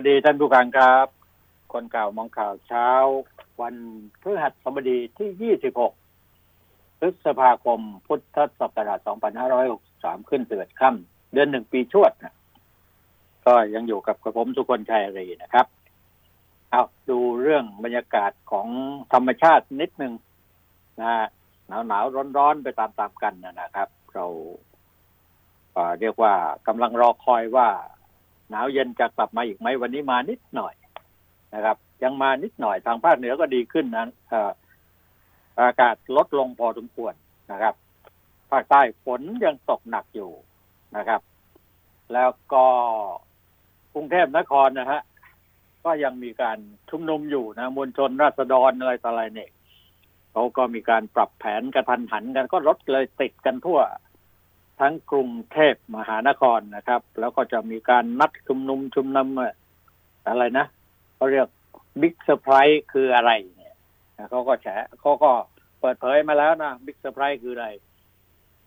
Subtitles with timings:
[0.00, 1.06] วัสดีท่านผู้ฟังครับ
[1.72, 2.88] คนเก่ามองข่าวเช้า
[3.60, 3.74] วัน
[4.20, 5.54] พฤหัสบดีที่
[6.26, 8.98] 26 พฤษภาคม พุทธศักราช
[9.64, 12.34] 2563 ขึ้นเตือนค่ำเดือนหนึ่งปีชวดนะ
[13.46, 15.66] ก็ยังอยู่กับกระผมสุคนชัยรีนะครับ
[16.70, 18.68] เอาดูเรื่องบรรยากาศของ
[19.12, 20.12] ธรรมชาตินิดนึง
[21.00, 21.12] นะ
[21.68, 24.26] หนาวหนาวร้อนร้อนไปตามๆกันนะครับ เรา
[26.00, 26.34] เรียกว่า
[26.66, 27.68] กำลังรอคอยว่า
[28.50, 30.74] หนาวเย็นจะกลับมาอีกไหมวันนี้มานิดหน่อย
[31.54, 34.06] นะครับ ยังมานิดหน่อยทางภาคเหนือก็ดีขึ้นนะ
[35.60, 37.14] อากาศลดลงพอสมควร
[37.52, 37.74] นะครับ
[38.50, 40.30] ภาคใต้ฝนยังตกหนักอยู่
[40.96, 41.20] นะครับ
[42.12, 42.64] แล้วก็
[43.94, 45.00] กรุงเทพนครนะฮะ
[45.84, 46.58] ก็ยังมีการ
[46.90, 49.50] ชุมนุมอยู่นะมวลชนราษฎรอะไรต่ออะไรเนี่ย
[50.32, 53.80] เขาก็มีการปรับแผนกระทันหันกันก็รถเลยติดกันทั่ว
[54.80, 59.28] ทั้งกรุงเทพมหานครนะครับ แล้วก็จะมีการนัดชุมนุมชุมนุม
[60.28, 60.66] อะไรนะ
[61.16, 61.48] เขาเรียก
[62.00, 63.74] big surprise คืออะไรเนี่ย
[64.30, 64.66] เขาก็แฉ
[65.00, 65.32] เขาก็
[65.80, 67.68] เปิดเผยมาแล้วนะ big surprise คืออะไร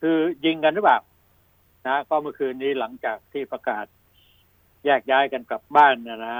[0.00, 0.98] คือยิงกันหรือเปล่า
[1.86, 3.86] นะ ก็เมื่อคืนนี้หลังจากที่ประกาศ
[4.84, 6.36] แยกย้ายกันกลับบ้านนะนะ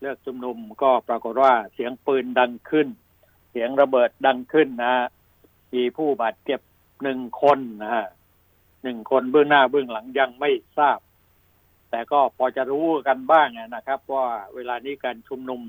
[0.00, 2.88] เลิกชุมนุมก็ปรากฏว่าเสียงปืนดังขึ้น
[3.50, 4.92] เสียงระเบิดดังขึ้นนะ
[5.74, 6.60] มีผู้บาดเจ็บ
[7.02, 8.06] หนึ่งคนนะฮะ
[8.82, 10.98] หนึ่งคนเบื้องหน้าเบื้องหลังยังไม่ทราบ
[11.90, 15.62] แต่ก็พอจะรู้กันบ้างนะครับ ว่าเวลานี้การชุมนุม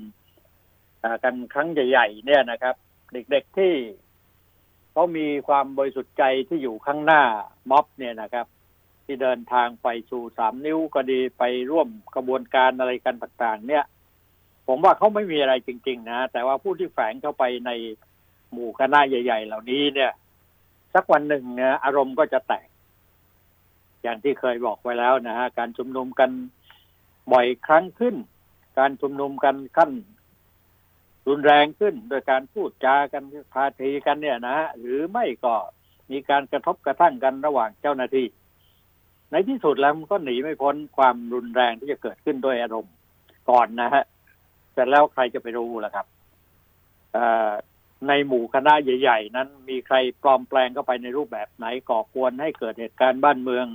[1.24, 2.74] กันครั้งใหญ่ๆเนี่ยนะครับ
[3.12, 3.74] เด็กๆที่
[4.92, 7.22] เขามีความบริสุทธิ์ใจที่อยู่ข้างหน้า
[7.70, 8.46] ม็อบเนี่ยนะครับ
[9.04, 13.84] ที่เดินทางไปสู่สามนิ้วก็ดีไปร่วมกระบวนการอะไรกันต่างๆ เนี่ย
[14.66, 17.70] ผมว่าเขาไม่มีอะไรจริง ๆ นะ แต่ว่าผู้ที่แฝงเข้าไปใน
[18.52, 20.12] หมู่คณะใหญ่ ๆ เหล่านี้เนี่ย
[20.94, 21.44] สักวันหนึ่ง
[21.84, 22.66] อารมณ์ก็จะแตก
[24.02, 26.30] อย่างที่เคยบอกไว้แล้วนะฮะการชุมนุมกัน
[27.32, 28.16] บ่อยครั้งขึ้น
[28.78, 29.90] การชุมนุมกันขั้น
[31.28, 35.54] รุนแรงขึ้น โดยการพูดจากันพาทีกันเนี่ยนะฮะหรือไม่ก็
[36.10, 38.26] มีการกระทบกระทั่งกันระหว่างเจ้าหน้าที่
[39.30, 42.94] ในที่สุดแล้วมันก็หนีไม่พ้นความรุนแรงที่จะเกิดขึ้นด้วยอารมณ์
[43.50, 44.04] ก่อนนะฮะ
[44.72, 46.06] เสร็จแล้วใครจะไปรู้ล่ะครับ
[48.08, 53.66] ในหมู่คณะใหญ่ ๆ นั้นมีใครปลอมแปลงเข้าไปในรูปแบบไหนก่อกวนให้เกิดเหตุการณ์บ้านเมือง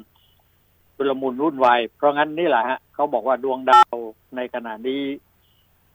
[0.97, 3.95] ชุลมุนวุ่นวายเพราะงั้นนี่แหละฮะเขาบอกว่าดวงดาว
[4.35, 5.01] ในขณะนี้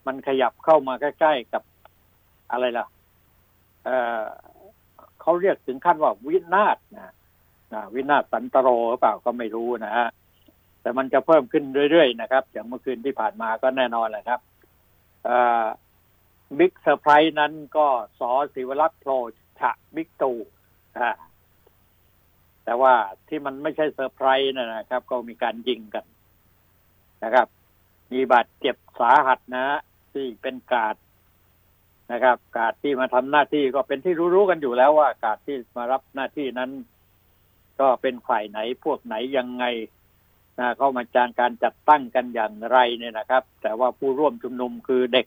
[0.06, 1.62] มันขยับเข้ามาใกล้ๆกับ
[2.50, 2.86] อะไรล่ะ
[3.84, 4.22] เออ
[5.20, 7.12] เขาเรียกถึงขั้นว่าวินาศนะ
[7.72, 10.08] นะวินาศสันตโรหรือเปล่าก็ไม่รู้นะฮะ
[10.80, 14.40] แต่มันจะเพิ่มขึ้นเรื่อยๆนะครับอย่างเมื่อคืนที่ผ่านมาก็แน่นอนแหละครับ
[16.58, 17.86] big surprise นั้นก็
[18.20, 19.12] ส.ศิวรักษ์โผล่
[19.60, 20.32] ฉะบิ๊กตู่
[20.98, 21.10] อ่า
[22.64, 22.94] แต่ว่า
[23.28, 26.04] ที่มันไม่ใช่เซอร์ไพรส์นะครับ ก็มีการยิงกัน
[27.24, 27.46] นะครับ
[28.12, 29.66] มีบาดเจ็บสาหัสนะ
[30.12, 30.96] ที่เป็นการ์ด
[32.12, 36.70] นะครับ การ์ดที่มาทำหน้าที่ก็เป็นที่รู้ๆกันอยู่แล้วว่า การ์ดที่มารับหน้าที่นั้น
[37.80, 39.64] ก็เป็นฝ่ายไหนพวกไหนยังไง
[40.58, 45.26] นะเข้ามาจานการจัดตั้งกันอย่างไรเนี่ยนะครับ แต่ว่าผู้ร่วมชุมนุมคือเด็ก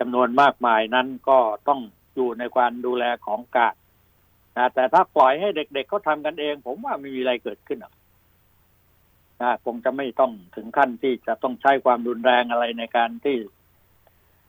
[0.00, 1.38] จำนวนมากมายนั้นก็
[1.68, 1.80] ต้อง
[2.14, 3.74] อยู่ในความดูแลของกาด
[4.56, 7.94] นะแต่ถ้าปล่อยให้เด็กๆเเขาทำกันเอง ผมว่าไม่มีอะไรเกิดขึ้นหรอก
[9.40, 13.36] นะคงจะไม่ต้องถึงขั้นที่จะต้องใช้ความรุนแรงอะไรในการที่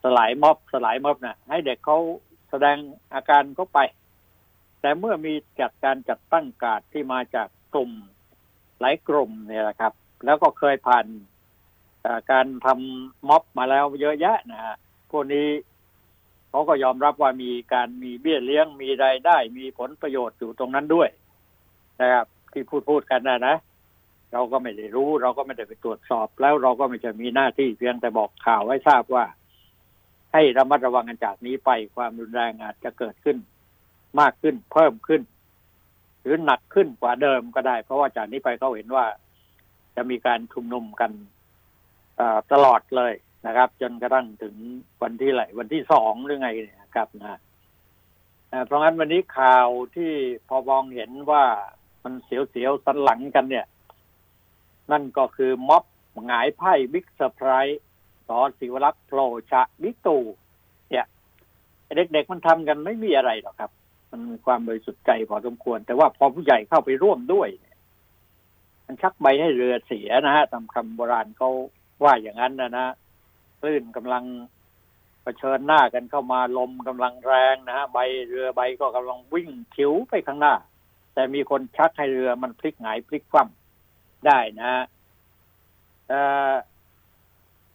[0.04, 1.98] สลายม็อบสลายม็อบนะให้เด็กเขา
[2.50, 2.78] แสดง
[3.14, 3.80] อาการเขาไป
[4.82, 7.92] แต่เมื่อมีจัดการจัดตั้งการที่มาจากกลุ่ม
[8.80, 9.94] หลายกลุ่มเนี่ยแหละครับ
[10.26, 11.06] แล้วก็เคยผ่าน
[12.32, 14.76] การทำม็อบมาแล้วเยอะแยะนะฮะ
[15.12, 15.48] พวกนี้
[16.56, 21.10] เขาก็ยอมรับว่ามีการมีเบี้ยเลี้ยงมีรายได้ มีผลประโยชน์อยู่ตรงนั้นด้วย
[22.02, 23.56] นะครับ ที่พูดพูดกันนะนะ
[24.34, 29.26] เราก็ไม่ได้รู้ เราก็ไม่ได้ไปตรวจสอบแล้วเราก็ไม่จะมีหน้าที่เพียงแต่บอกข่าวให้ทราบว่า
[30.34, 33.38] ให้ระมัดระวังกันจากนี้ไปความรุนแรงอาจจะเกิดขึ้น
[34.20, 35.22] มากขึ้นเพิ่มขึ้น
[36.22, 39.06] หรือหนักขึ้นกว่าเดิมก็ได้ เพราะว่าจากนี้ไปเขาเห็นว่า
[39.96, 41.12] จะมีการชุมนุมกัน
[42.52, 43.14] ตลอดเลย
[43.46, 44.56] นะครับ จนกระทั่งถึง
[45.02, 47.40] วันที่ไหนวันที่สองหรือไงเนี่ยครับนะ
[48.66, 50.12] เพราะงั้นวันนี้ข่าวที่
[50.48, 51.44] พอมองเห็นว่า
[52.04, 53.66] มันเสียวๆสันหลังกันเนี่ย
[54.92, 55.84] นั่นก็คือม็อบ
[56.26, 60.18] หงายไพ่ big surprise ส.ศิวรักษ์โผล่ฉะบิ๊กตู่
[60.90, 61.06] เนี่ย
[61.96, 63.72] เด็กๆมันทำกันไม่มีอะไรหรอกครับ
[64.12, 67.50] มันมีความบริสุทธิ์ใจพอสมควร แต่ว่าพอผู้ใหญ่เข้าไปร่วมด้วย
[68.86, 71.50] มันชักใบให้เรือเสียนะฮะตามคำโบราณเขา
[72.04, 72.88] ว่าอย่างนั้นนะนะ
[73.66, 74.24] คลื่นกำลัง
[75.24, 77.98] เผชิญหน้ากันเข้ามาลมกำลังแรงนะฮะใบ
[78.28, 80.54] เรือใบก็กำลังวิ่งฉิวไปข้างหน้า
[81.14, 84.84] แต่มีคนชักให้เรือมันพลิกหงายพลิกคว่ำได้นะฮะ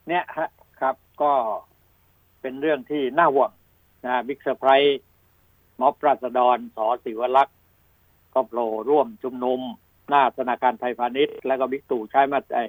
[0.08, 0.48] เนี่ยฮะ
[0.80, 1.32] ครับ ก็
[2.40, 3.50] เป็นเรื่องที่น่าห่วง
[4.04, 5.00] นะ big surprise
[5.80, 7.58] ม็อบราษฎร ส.ศิวรักษ์
[8.34, 9.60] ก็โผล่ร่วมชุมนุม
[10.08, 12.60] หน้าธนาคารไทยพาณิชย์ แล้วก็บิ๊กตู่ใช้มาไอ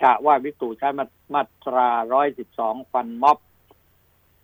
[0.00, 3.38] ฉะว่าบิ๊กตู่ใช้มามาตราร้อยสิบสองฟันม็อบ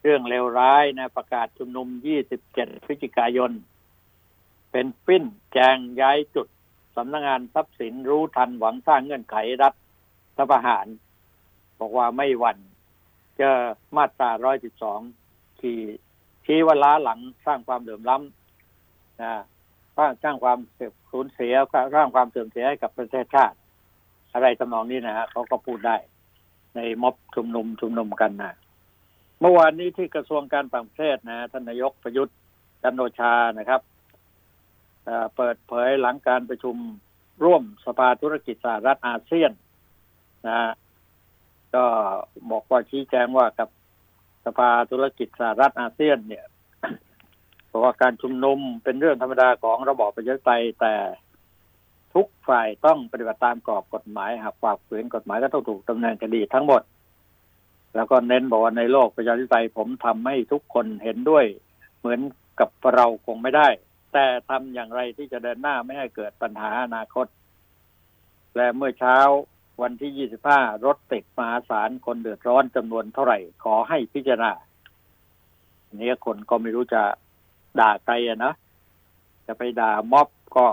[0.02, 3.52] เรื่องเลวร้ายนะประกาศชุมนุมยี่สิบเจ็ดพฤศจิกายน
[4.72, 6.46] เป็นปิ้นแจงย้ายจุด
[6.96, 9.70] สำนักงงานทรัพย์สินรู้ทันหวังสร้างเงื่อนไขรั
[10.38, 10.86] ฐประหาร
[11.80, 12.58] บอกว่าไม่หวั่น
[13.38, 13.56] เจอ
[13.96, 15.00] มาตราร้อยสิบสอง
[15.60, 15.76] ที่
[16.44, 19.32] ชี้ว่าล้าหลังสร้างความเดือดร้ำนะ
[19.96, 20.58] สร้างความ
[21.10, 21.54] สูญเสีย
[21.94, 23.56] สร้างความเสื่อมเสียให้กับประเทศชาติ
[24.32, 25.96] อะไรทำนองนี้นะฮะเขาก็พูดได้
[26.76, 28.52] ในม็อบชุมนุมชุมนุมกันนะ
[29.40, 32.36] เมื่อวานนี้ที่กระทรวงการต่างประเทศนะท่านนายกประยุทธ์
[32.82, 33.80] จันโอชานะครับ
[35.36, 36.76] เปิดเผยหลังการประชุม
[37.44, 39.52] ร่วมสภาธุรกิจสหรัฐอาเซียน
[40.48, 40.72] นะ
[41.74, 41.84] ก็
[42.50, 43.68] บอกว่าชี้แจงว่ากับ
[44.46, 46.44] สภาธุรกิจสหรัฐอาเซียน เนี่ย
[47.68, 50.94] เพราะว่าการชุมนุมเป็นเรื่องธรรมดาของระบอบประชาธิปไตยแต่
[52.14, 56.82] ทุกฝ่ายต้องปฏิบัติตามกรอบกฎหมายหากฝ่าฝืนกฎหมายก็ต้องถูกดำเนินคดีทั้งหมด
[57.94, 61.44] แล้วก็เน้นบอกว่าในโลกประชาธิปไตยผมทำให้ทุกคนเห็นด้วย
[61.98, 62.20] เหมือน
[62.60, 63.68] กับเราคงไม่ได้
[64.12, 67.26] แต่ทำอย่างไรที่จะเดินหน้าไม่ให้เกิดปัญหาอนาคต
[68.56, 69.16] และเมื่อเช้า
[69.82, 74.52] วันที่ 25 รถติดมหาศาลคนเดือดร้อนจำนวนเท่าไหร่ ขอให้พิจารณา
[75.96, 77.02] เนี่ยคนก็ไม่รู้จะ
[77.80, 78.14] ด่าใคร
[78.44, 78.52] นะ
[79.46, 80.66] จะไปด่าม็อบก็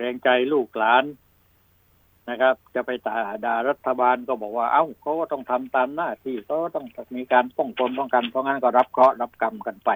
[0.00, 1.04] เกรงใจลูกหลาน
[2.30, 6.86] นะครับ จะไปด่าด่ารัฐบาลก็บอกว่า เอ้าเขาก็ต้องทำตามหน้าที่เขาต้อง
[7.16, 9.90] มีการป้องกันป้องกันเพราะงั้นก็รับเคราะห์รับกรรมกันไป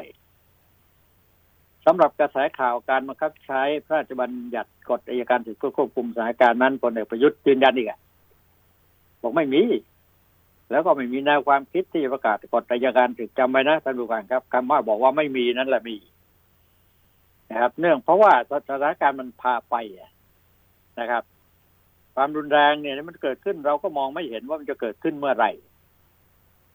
[1.86, 7.92] สำหรับกระแสข่าวการบังคับใช้พระราชบัญญัติกฎอัยการศึกเพื่อควบคุมสถานการณ์นั้นพลเอกประยุทธ์ยืนยันอีกอ
[9.22, 9.62] บอกไม่มี
[10.70, 15.96] แล้วก็ไม่มีแนวความคิดที่ประกาศกฎอัยการศึกจำไว้นะท่านผู้การครับคำว่าบอกว่าไม่มีนั่นแหละมี
[17.54, 19.74] นะครับ เนื่องเพราะว่าสถานการณ์มันพาไป
[21.00, 21.22] นะครับ
[22.14, 25.52] ความรุนแรงเนี่ยมันเกิดขึ้นเราก็มองไม่เห็นว่ามันจะเกิดขึ้นเมื่อไหร่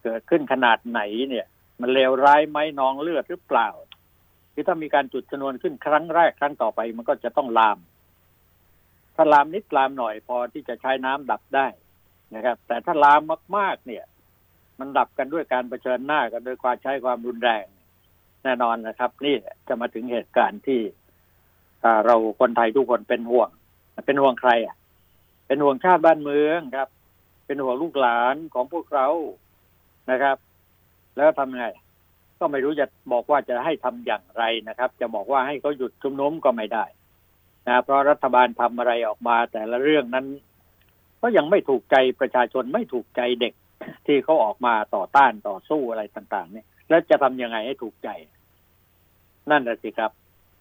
[0.04, 1.46] เกิดขึ้นขนาดไหนเนี่ย
[1.80, 3.68] มันเลวร้ายไหมนองเลือดหรือเปล่า
[4.52, 7.78] ที่ถ้ามีการจุดชนวนขึ้นครั้งแรกครั้งต่อไป มันก็จะต้องลาม
[9.16, 11.66] ถ้าลามนิดลามหน่อยพอที่จะใช้น้ำดับได้
[12.34, 13.20] นะครับ แต่ถ้าลาม
[13.56, 14.04] มาก ๆ เนี่ย
[14.78, 17.64] มันดับกันด้วยการเผชิญหน้ากันโดยความใช้ความรุนแรง
[18.44, 19.36] แน่นอนนะครับ นี่
[19.68, 20.80] จะมาถึงเหตุการณ์ที่
[22.06, 23.48] เราคนไทยทุกคนเป็นห่วง
[24.06, 24.76] เป็นห่วงใครอะ
[25.46, 26.88] เป็นห่วงชาติบ้านเมืองครับ
[27.46, 29.08] เป็นห่วงลูกหลานของพวกเรา
[30.10, 30.36] นะครับ
[31.16, 31.66] แล้วทำไง
[32.38, 36.84] ก็ไม่รู้จะบอกว่าจะให้ทำอย่างไรนะครับ จะบอกว่าให้เขาหยุดชุมนุมก็ไม่ได้
[37.66, 40.26] นะเพราะรัฐบาลทำอะไรออกมาแต่ละเรื่องนั้น
[41.22, 43.54] ก็ยังไม่ถูกใจประชาชนไม่ถูกใจเด็ก
[44.06, 48.08] ที่เขาออกมาต่อต้านต่อสู้อะไรต่าง ๆ เนี่ย แล้วจะทำยังไงให้ถูกใจ
[49.50, 50.10] นั่นแหละสิครับ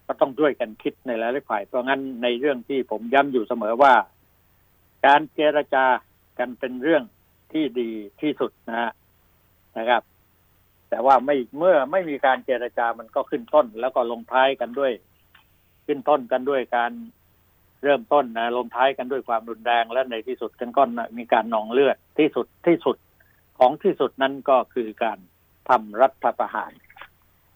[0.06, 3.94] ก็ต้องด้วยกันคิดในหลายฝ่าย เพราะงั้นในเรื่องที่ผมย้ำอยู่เสมอว่า
[5.06, 5.86] การเจรจา
[6.40, 7.04] กันเป็นเรื่อง
[7.54, 7.90] ที่ดี
[8.22, 8.92] ที่สุดนะฮะ
[9.78, 10.02] นะครับ
[10.90, 14.92] แต่ว่าไม่เมื่อไม่มีการเจรจามันก็ขึ้นต้น แล้วก็ลงท้ายกันด้วย
[15.86, 16.92] ขึ้นต้นกันด้วยการ
[17.84, 20.84] เริ่มต้นนะลงท้ายกันด้วยความรุนแรงและในที่สุดกันก็
[21.18, 22.98] มีการนองเลือดที่สุดที่สุด
[23.60, 25.20] ของที่สุดนั้นก็คือการ
[25.70, 26.72] ทำรัฐประหาร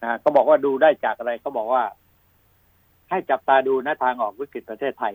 [0.02, 1.84] นะก็บอกว่าดูได้จากอะไรเขาบอกว่า
[3.10, 5.14] ให้จับตาดูนะทางออกวิกฤตประเทศไทย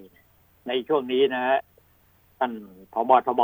[0.69, 1.59] ในช่วงนี้นะฮะ
[2.39, 2.53] ท่าน
[2.93, 3.43] พบทบ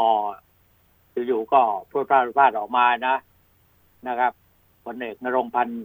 [1.27, 3.17] อยู่ๆก็พูดพลาดพลาดออกมานะ
[4.09, 4.33] นะครับ
[4.85, 5.85] พลเอกนรงพันธ์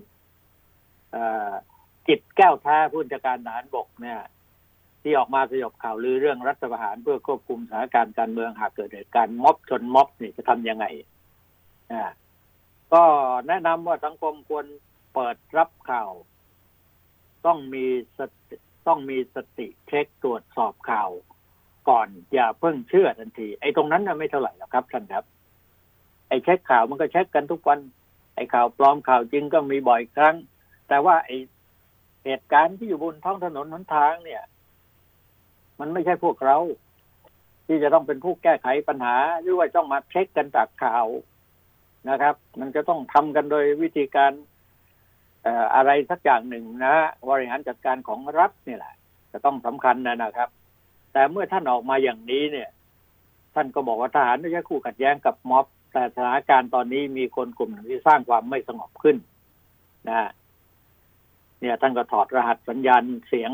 [2.08, 4.20] จิตแก้วท้ผู้จัดการทหารบกเนี่ย
[5.02, 10.86] ที่ออกมาสยบข่าวลือเรื่องรัฐประหารเพื่อควบคุมสถานการณ์การเมืองหากเกิดเหตุการณ์ม็อบชนม็อบนี่จะทำยังไง
[11.92, 12.02] อ่า
[12.94, 13.04] ก็
[13.48, 14.66] แนะนำว่าสังคมควร
[15.14, 16.12] เปิดรับข่าว
[17.46, 17.86] ต้องมี
[18.18, 18.20] ส
[18.50, 18.56] ติ
[18.88, 21.10] ต้องมีสติเช็คตรวจสอบข่าว
[21.90, 25.26] ก่อนอย่าเพิ่งเชื่อทันที ไอ้ตรงนั้นน่ะไม่เท่าไหร่หรอกครับท่านครับ
[26.30, 27.80] ไอ้เช็คข่าวมันก็เช็คกันทุกวัน
[28.36, 30.36] ไอ้ข่าวปลอมข่าวจริงก็มีบ่อยครั้ง
[30.88, 31.38] แต่ว่าไอ้
[32.26, 34.44] เหตุการณ์ที่อยู่บนท้องถนนหนทางเนี่ย
[35.80, 36.58] มันไม่ใช่พวกเรา
[37.68, 41.06] ที่จะต้องเป็นผู้แก้ไขปัญหา หรือว่าต้องมาเช็คกันจากข่าว
[42.10, 44.32] นะครับ มันจะต้องทำกันโดยวิธีการ
[45.76, 46.96] อะไรสักอย่างหนึ่งนะ
[47.30, 48.94] บริหารจัดการของรัฐนี่แหละ
[49.32, 50.50] จะต้องสำคัญนะนะครับ
[51.14, 52.70] แต่เมื่อท่านออกมาอย่างนี้เนี่ย
[53.56, 59.18] ท่านก็บอกว่าทหารไม่ใช่คู่ขัดแย้งกับม็อบ แต่สถานการณ์ตอนนี้มีคนกลุ่มหนึ่งที่สร้างความไม่สงบขึ้น
[60.08, 60.30] นะ
[61.62, 63.52] เนี่ย ท่านก็ถอดรหัสสัญญาณเสียง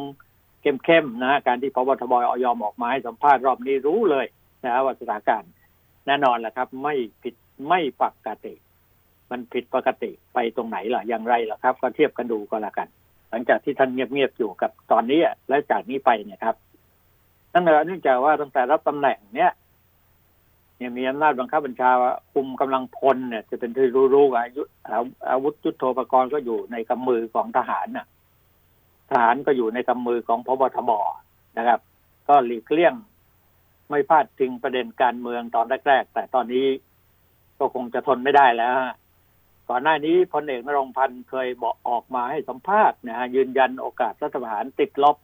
[0.62, 4.26] เข้มๆนะการที่พบทบอยอมออกมาให้สัมภาษณ์รอบนี้รู้เลย
[4.64, 5.52] นะว่าสถานการณ์
[6.08, 7.36] แน่นอนแหละครับ ไม่ผิด
[7.70, 8.54] ไม่ปกติ
[9.32, 12.88] มันผิดปกติไปตรงไหนล่ะอย่างไรล่ะครับ ก็เทียบกันดูก็แล้วกัน
[13.30, 15.20] หลังจากที่ท่านเงียบๆอยู่กับตอนนี้
[15.50, 16.56] และจากนี้ไปเนี่ยครับ
[17.54, 19.52] ตั้งแต่เนื่องจากว่าตั้งแต่รับตำแหน่งเนี้ย
[20.78, 21.92] เนี่ยมีอำนาจบังคับบัญชา
[22.34, 24.62] คุมกำลังพลเนี่ย จะเป็นที่รู้ๆอายุ
[25.30, 28.08] อาวุธยุทโธปกรณ์ก็อยู่ในกำมือของทหารน่ะ
[29.12, 30.92] ทหารก็อยู่ในกำมือของพบทบ
[31.58, 31.80] นะครับ
[32.28, 32.94] ก็หลีกเลี่ยง
[33.90, 36.66] ไม่พลาดทิ้งประเด็นการเมืองตอนแรกๆแต่ตอนนี้
[37.60, 38.76] ก็คงจะทนไม่ได้แล้ว
[39.70, 45.16] ก่อนหน้านี้พลเอกนรงพันธ์เคยบอกออกมาให้สัมภาษณ์นะฮะยืนยันโอกาสรัฐประหารติดลบ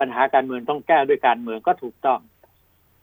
[0.00, 2.20] ปัญหาการเมืองต้องแก้ด้วยการเมืองก็ถูกต้อง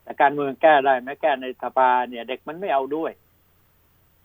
[0.04, 3.12] แต่การเมืองแก้ได้ไหมแก้ในสภาเนี่ย เด็กมันไม่เอาด้วย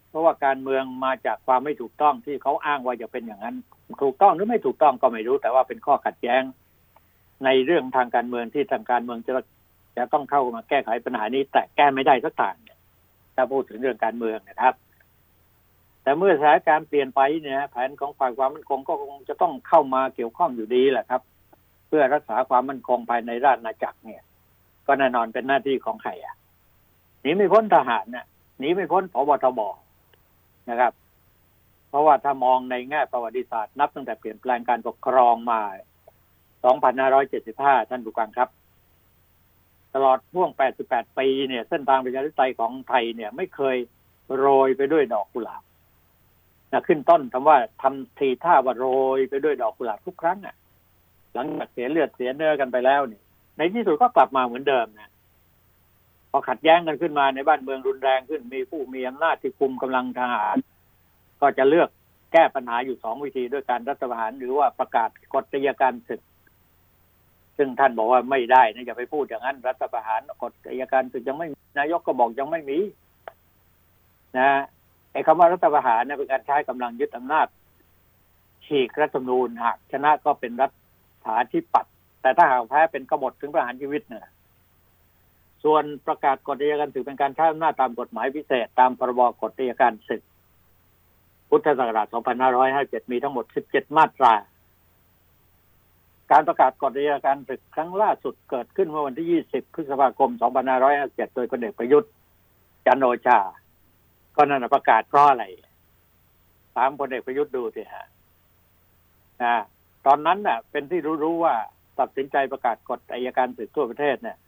[0.08, 3.56] เพราะว่าการเมืองมาจากความไม่ถูกต้องที่เขาอ้างว่าจะเป็นอย่างนั้น
[4.02, 6.42] ถูกต้องหรือไม่ถูกต้องก็ไม่รู้ แต่ว่าเป็นข้อขัดแย้ง
[7.44, 9.32] ในเรื่องทางการเมืองที่ทางการเมืองจะ
[9.96, 12.54] จะต้องเข้ามาแก้ไขปัญหานี้ แต่แก้ไม่ได้สักทาง
[13.38, 14.74] ถ้าพูดถึงเรื่องการเมืองนะครับ
[16.02, 21.22] แต่เมื่อสถานการณ์เปลี่ยนไปเนี่ยแผนของฝ่ายความมั่นคงก็คงจะต้องเข้ามาเกี่ยวข้องอยู่ดีแหละครับ
[21.86, 24.22] เพื่อรักษาความมั่นคงภายในราชอาณาจักรเนี่ย
[24.86, 26.34] ก็แน่นอนเป็นหน้าที่ของใครอะ
[27.22, 28.26] หนีไม่พ้นทหารเนี่ย
[28.58, 29.60] หนีไม่พ้นพบทบ
[30.70, 30.92] นะครับ
[31.88, 35.60] เพราะว่าถ้ามองในแง่ประวัติศาสตร์นับตั้งแต่เปลี่ยนแปลงการปกครองมา
[36.96, 38.48] 2575 ท่านผู้กังครับ
[40.04, 40.50] ลอดช่วง
[40.84, 43.76] 88 ปีเนี่ย เส้นทางประชาธิปไตยของไทยเนี่ยไม่เคย
[44.36, 45.62] โรยไปด้วยดอกกุหลาบ
[46.72, 48.86] นะขึ้นต้นคำว่าทำทีท่าว่าโร
[49.16, 50.56] ยไปด้วยดอกกุหลาบทุกครั้งอะ
[51.34, 53.22] หลังจากเสียเลือดเสียเนื้อกันไปแล้วเนี่ย
[53.58, 55.10] ในที่สุดก็กลับมาเหมือนเดิมนะ
[56.30, 60.56] พอขัดแย้งกันขึ้นมาในบ้านเมืองรุนแรงขึ้นมีผู้มีอำนาจที่คุมกำลังทหาร
[61.40, 61.88] ก็จะเลือก
[62.32, 66.20] แก้ปัญหาอยู่สองวิธีด้วยการรัฐประหาร หรือว่าประกาศกฎอัยการศึก
[67.58, 71.48] ซึ่งท่านบอกว่าไม่ได้นะอย่าไปพูดอย่างนั้น รัฐประหารกฎอัยการศึกยังไม่
[71.78, 72.78] นายกก็บอกยังไม่มี
[74.38, 74.50] นะ
[75.12, 77.46] ไอ้คำว่ารัฐประหารเนี่ยเป็นการใช้กำลังยึดอำนาจ
[78.66, 80.68] ฉีกรัฐธรรมนูญหากชนะก็เป็นรั
[81.24, 84.26] ฐาธิปัตย์แต่ถ้าหากแพ้เป็นกบฏถึงประหารชีวิตเนี่ย
[85.64, 90.22] ส่วนประกาศกฎอัยการศึกเป็นการใช้อำนาจตามกฎหมายพิเศษ ตามพรบกฎอัยการศึก
[91.50, 92.06] พุทธศักราช
[92.58, 94.32] 2557 มีทั้งหมด 17 มาตรา
[96.32, 100.30] การประกาศกฎอัยการศึกครั้งล่าสุดเกิดขึ้นเมื่อวันที่ 20 พฤษภาคม
[100.82, 102.10] 2557 โดยพลเอกประยุทธ์
[102.86, 103.38] จันโอชา
[104.36, 105.44] ก็นั่นประกาศเพราะอะไร
[106.74, 108.06] ถามพลเอกประยุทธ์ดูสิฮะ
[109.42, 109.56] นะ
[110.06, 111.54] ตอนนั้นน่ะ เป็นที่รู้ๆว่า
[111.98, 114.38] ตัดสินใจประกาศกฎอัยการศึกทั่วประเทศเนี่ย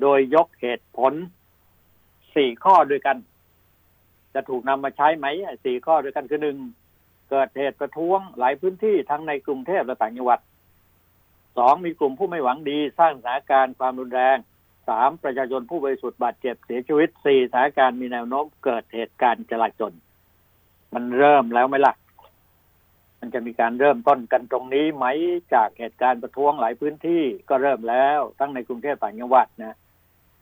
[0.00, 1.12] โดยยกเหตุผล
[2.34, 3.16] สี่ข้อด้วยกัน
[4.34, 5.26] จะถูกนำมาใช้ไหม
[5.64, 6.58] สี่ข้อด้วยกันคือหนึ่ง
[7.30, 10.40] เกิดเหตุประท้วงหลายพื้นที่ทั้งในกรุงเทพและต่างจังหวัด
[11.58, 14.36] สองมีกลุ่มผู้ไม่หวังดี สร้างสถานการณ์ความรุนแรง
[14.88, 19.92] สามประชาชนผู้บริสุทธิ์บาดเจ็บเสียชีวิตสี่สถานการณ์มีแนวโน้มเกิดเหตุการณ์จลาจล
[20.94, 21.94] มันเริ่มแล้วไหมล่ะ
[23.20, 25.06] มันจะมีการเริ่มต้นกันตรงนี้ไหม
[25.54, 29.76] จากเหตุการณ์ประท้วงหลายพื้นที่ก็เริ่มแล้ว ทั้งในกรุงเทพต่างจังหวัดนะ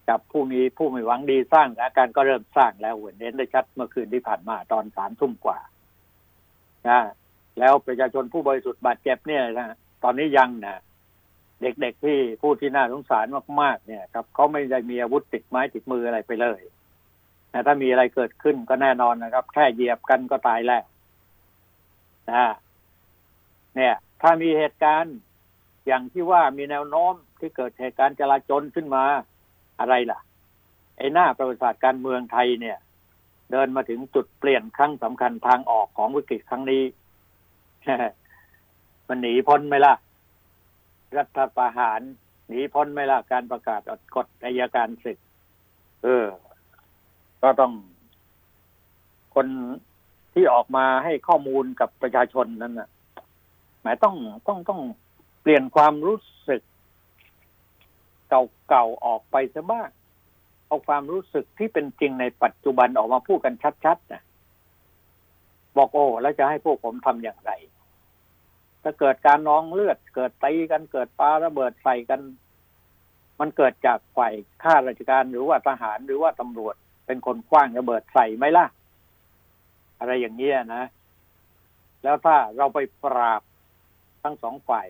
[0.09, 5.59] กับผู้มีผู้ไม่หวังดีสร้างสถานการณ์ก็เริ่มสร้างแล้วเห็นเห็นได้ชัดเมื่อคืนที่ผ่านมาตอนสามทุ่มกว่า
[6.89, 7.01] นะ
[7.59, 10.81] แล้วประชาชนผู้บริสุทธิ์บาดเจ็บเนี่ยนะตอนนี้ยังนะ
[11.63, 13.27] เด็กๆที่ผู้ที่น่าสงสาร
[13.61, 16.61] มากๆ เนี่ยครับเขาไม่ได้มีอาวุธติดไม้ติดมืออะไรไปเลย
[17.51, 20.83] แต่ถ้ามีอะไรเกิดขึ้นก็แน่นอนนะครับ แค่เหยียบกันก็ตายแล้ว
[22.33, 22.47] นะ
[23.77, 25.17] เนี่ย ถ้ามีเหตุการณ์
[25.87, 29.05] อย่างที่ว่ามีแนวโน้มที่เกิดเหตุการณ์จลาจลขึ้นมา
[29.81, 30.19] อะไรล่ะ
[30.99, 32.79] ไอ้หน้าประวัติศาสตร์การเมืองไทยเนี่ย
[33.51, 36.83] เดินมาถึงจุดเปลี่ยนครั้งสำคัญทางออกของวิกฤตครั้งนี้
[39.09, 39.95] มันหนีพ้นไหมล่ะ
[41.19, 42.01] รัฐประหาร
[42.47, 43.81] หนีพ้นไหมล่ะการประกาศ
[44.17, 45.19] กฎอัยการศึก
[46.03, 46.27] เออ
[47.43, 47.73] ก็ต้อง
[49.35, 49.47] คน
[50.35, 52.89] ที่ออกมาให้ข้อมูลกับประชาชนนั้นน่ะ
[53.83, 54.17] หมายต้อง
[54.49, 54.81] ต้องต้อง
[55.41, 56.19] เปลี่ยนความรู้
[56.49, 56.63] สึก
[58.69, 59.89] เก่าๆออกไปซะบ้าง
[60.67, 63.55] เอาความรู้สึกที่เป็นจริงในปัจจุบันออกมาพูดกัน
[63.85, 64.23] ชัดๆนะ
[65.77, 67.53] บอกโอ้แล้วจะให้พวกผมทำอย่างไร
[68.89, 72.21] ถ้าเกิดการนองเลือด เกิดตีกันเกิดปาระเบิดใส่กัน
[73.41, 76.75] มันเกิดจากฝ่ายข้าราชการหรือว่าทหารหรือว่าตำรวจ
[77.07, 78.67] เป็นคนคว้างระเบิดใส่ไหมล่ะ
[79.99, 80.85] อะไรอย่างเงี้ยนะ
[82.03, 83.43] แล้วถ้าเราไปปราบ
[84.23, 84.89] ทั้งสองฝ่าย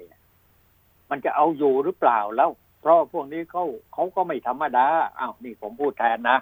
[1.10, 2.50] มันจะเอาอยู่หรือเปล่าแล้ว
[2.80, 4.86] เพราะพวกนี้เขาเขาก็ไม่ธรรมดา
[5.18, 6.38] อ้าวนี่ผมพูดแทนนะ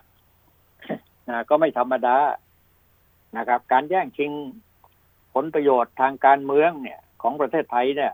[1.28, 2.16] นะก็ไม่ธรรมดา
[3.36, 4.30] นะครับ การแย่งชิง
[5.34, 8.12] ผลประโยชน์ทางการเมืองเนี่ย ของประเทศไทยเนี่ย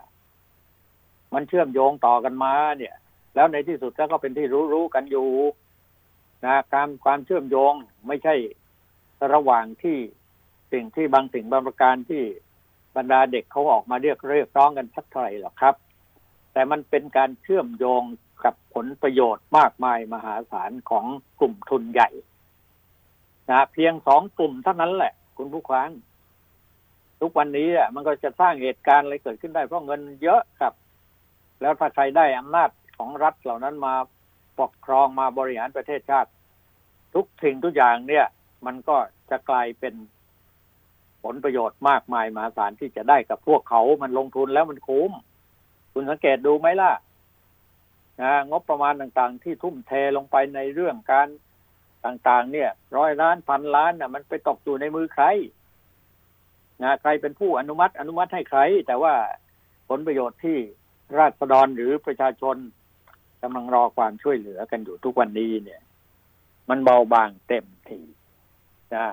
[1.33, 2.95] มันเชื่อมโยงต่อกันมาเนี่ย
[3.35, 5.29] แล้วในที่สุดก็เป็นที่รู้ๆกันอยู่
[6.45, 7.73] นะการความเชื่อมโยง
[8.07, 8.35] ไม่ใช่
[9.33, 9.97] ระหว่างที่
[10.71, 12.23] สิ่งที่บางสิ่งบางประการที่
[12.95, 15.75] บรรดาเด็กเขาออกมาเรียกเรียกร้องกันสักเท่าไหร่หรอกครับ
[16.53, 18.03] แต่มันเป็นการเชื่อมโยง
[18.43, 21.05] กับผลประโยชน์มากมายมหาศาลของ
[21.39, 22.09] กลุ่มทุนใหญ่
[23.49, 25.89] นะเพียงสองกลุ่มเท่านั้นแหละ คุณผู้ฟัง
[27.21, 30.73] ทุกวันนี้อะมันก็จะสร้างเหตุการณ์อะไรเกิดขึ้นได้เพราะเงินเยอะครับ
[31.61, 33.95] แล้วถ้าใครได้อำนาจของรัฐเหล่านั้นมา
[34.59, 36.29] ปกครองมาบริหารประเทศชาติ
[37.15, 38.25] ทุกสิ่งทุกอย่างเนี่ย
[38.65, 38.97] มันก็
[39.29, 39.93] จะกลายเป็น
[41.23, 45.11] ผลประโยชน์มากมายมหาศาลที่จะได้กับพวกเขา มันลงทุนแล้วมันคุ้ม
[45.93, 46.91] คุณสังเกตดูไหมล่ะ
[48.21, 51.27] นะงบประมาณต่างๆ ที่ทุ่มเทลงไปในเรื่องการ
[52.05, 55.25] ต่างๆ เนี่ย ร้อยล้านพันล้านน่ะ มันไปตกอยู่ในมือใคร
[56.83, 59.13] นะใครเป็นผู้อนุมัติอนุมัติให้ใคร แต่ว่า
[59.89, 60.57] ผลประโยชน์ที่
[61.17, 62.57] ราษฎรหรือประชาชน
[63.41, 65.81] กำลังรอความช่วยเหลือกันอยู่ทุกวันนี้เนี่ย
[66.69, 68.01] มันเบาบางเต็มที
[68.95, 69.07] นะ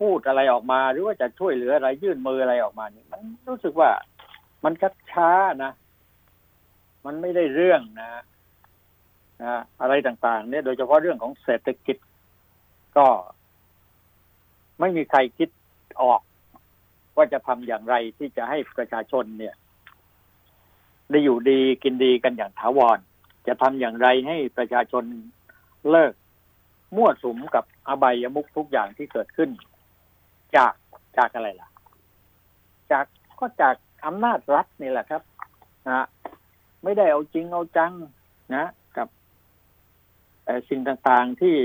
[0.00, 3.90] พูดอะไรออกมาหรือว่าจะช่วยเหลืออะไรยื่นมืออะไรออกมาเนี่ยมันรู้สึกว่า
[4.64, 5.30] มันชักช้า
[5.64, 5.72] นะ
[7.06, 8.10] มันไม่ได้เรื่องนะ
[9.44, 11.96] นะอะไรต่าง ๆ เนี่ย โดยเฉพาะเรื่องของเศรษฐกิจ
[12.96, 13.06] ก็
[14.80, 15.48] ไม่มีใครคิด
[16.02, 16.20] ออก
[17.16, 19.54] ว่าจะทำอย่างไรที่จะให้ประชาชนเนี่ย
[21.10, 22.98] ได้อยู่ดีกินดีกันอย่างถาวร
[23.46, 25.04] จะทำอย่างไรให้ประชาชน
[25.90, 26.12] เลิก
[26.96, 29.50] มั่วสุมกับอบายมุขทุกอย่างที่เกิดขึ้น
[30.56, 30.74] จาก
[31.18, 31.68] จากอะไรล่ะ
[32.92, 33.04] จาก
[33.38, 33.76] ก็จาก
[34.06, 35.22] อำนาจรัฐนี่แหละครับ
[35.88, 36.06] นะ
[36.82, 37.92] ไม่ได้เอาจริงเอาจัง
[38.54, 39.08] นะ กับ
[40.68, 41.56] สิ่งต่างๆที่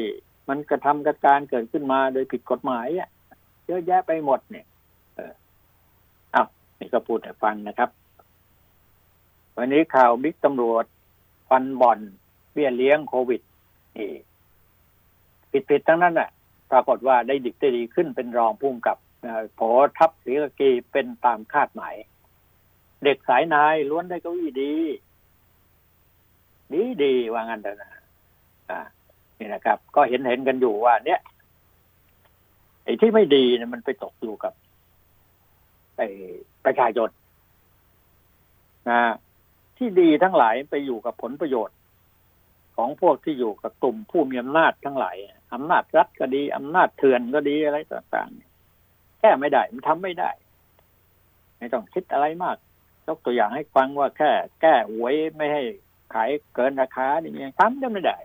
[0.50, 3.09] มันกระทำกระการเกิดขึ้นมาโดยผิดกฎหมายอะ
[3.71, 4.65] ยอะแยะไปหมดเนี่ย
[5.15, 5.33] เออ
[6.31, 6.43] เอา
[6.79, 7.89] นี่ก็พูดให้ฟังนะครับ
[9.57, 10.85] วันนี้ข่าวบิ๊กตำรวจ
[11.49, 11.99] ฟันบ่อน
[12.53, 13.41] เบี้ยเลี้ยงโควิด
[13.97, 14.09] นี่
[15.69, 16.29] ผิดๆทั้งนั้นอะ
[16.71, 18.97] ปรากฏว่าได้ดิกได้ดีขึ้นเป็นรองพุ่มกับ
[19.55, 19.59] โผ
[19.97, 21.96] ทับศรีกกีเป็นตามคาดหมาย
[23.03, 24.74] เด็กสายนายล้วนได้เก้าอี้ดี
[26.74, 27.91] ดีดีว่างั้นเถอะนะ
[28.69, 28.79] อ่า
[29.37, 31.19] นี่นะครับ ก็เห็นเห็นกันอยู่ว่า เนี่ย
[32.83, 34.53] ไอ้ที่ไม่ดีเนี่ยมันไปตกอยู่กับ
[35.98, 36.07] ไอ้
[36.65, 37.09] ประชาชน
[38.89, 39.01] นะ
[39.77, 41.77] ที่ดีทั้งหลายไปอยู่กับผลประโยชน์
[42.75, 45.17] ของพวกที่อยู่กับกลุ่มผู้มีอำนาจทั้งหลาย
[45.53, 50.31] อำนาจรัฐก็ดีอำนาจเถื่อนก็ดีอะไรต่างๆแก้ไม่ได้มันทำไม่ได้
[51.57, 52.57] ไม่ต้องคิดอะไรมาก
[53.07, 55.63] ยกตัวอย่างให้ฟังว่าแค่ แก้หวยไม่ให้
[56.13, 58.17] ขายเกินราคานี่ยังทำได้ไม่ได้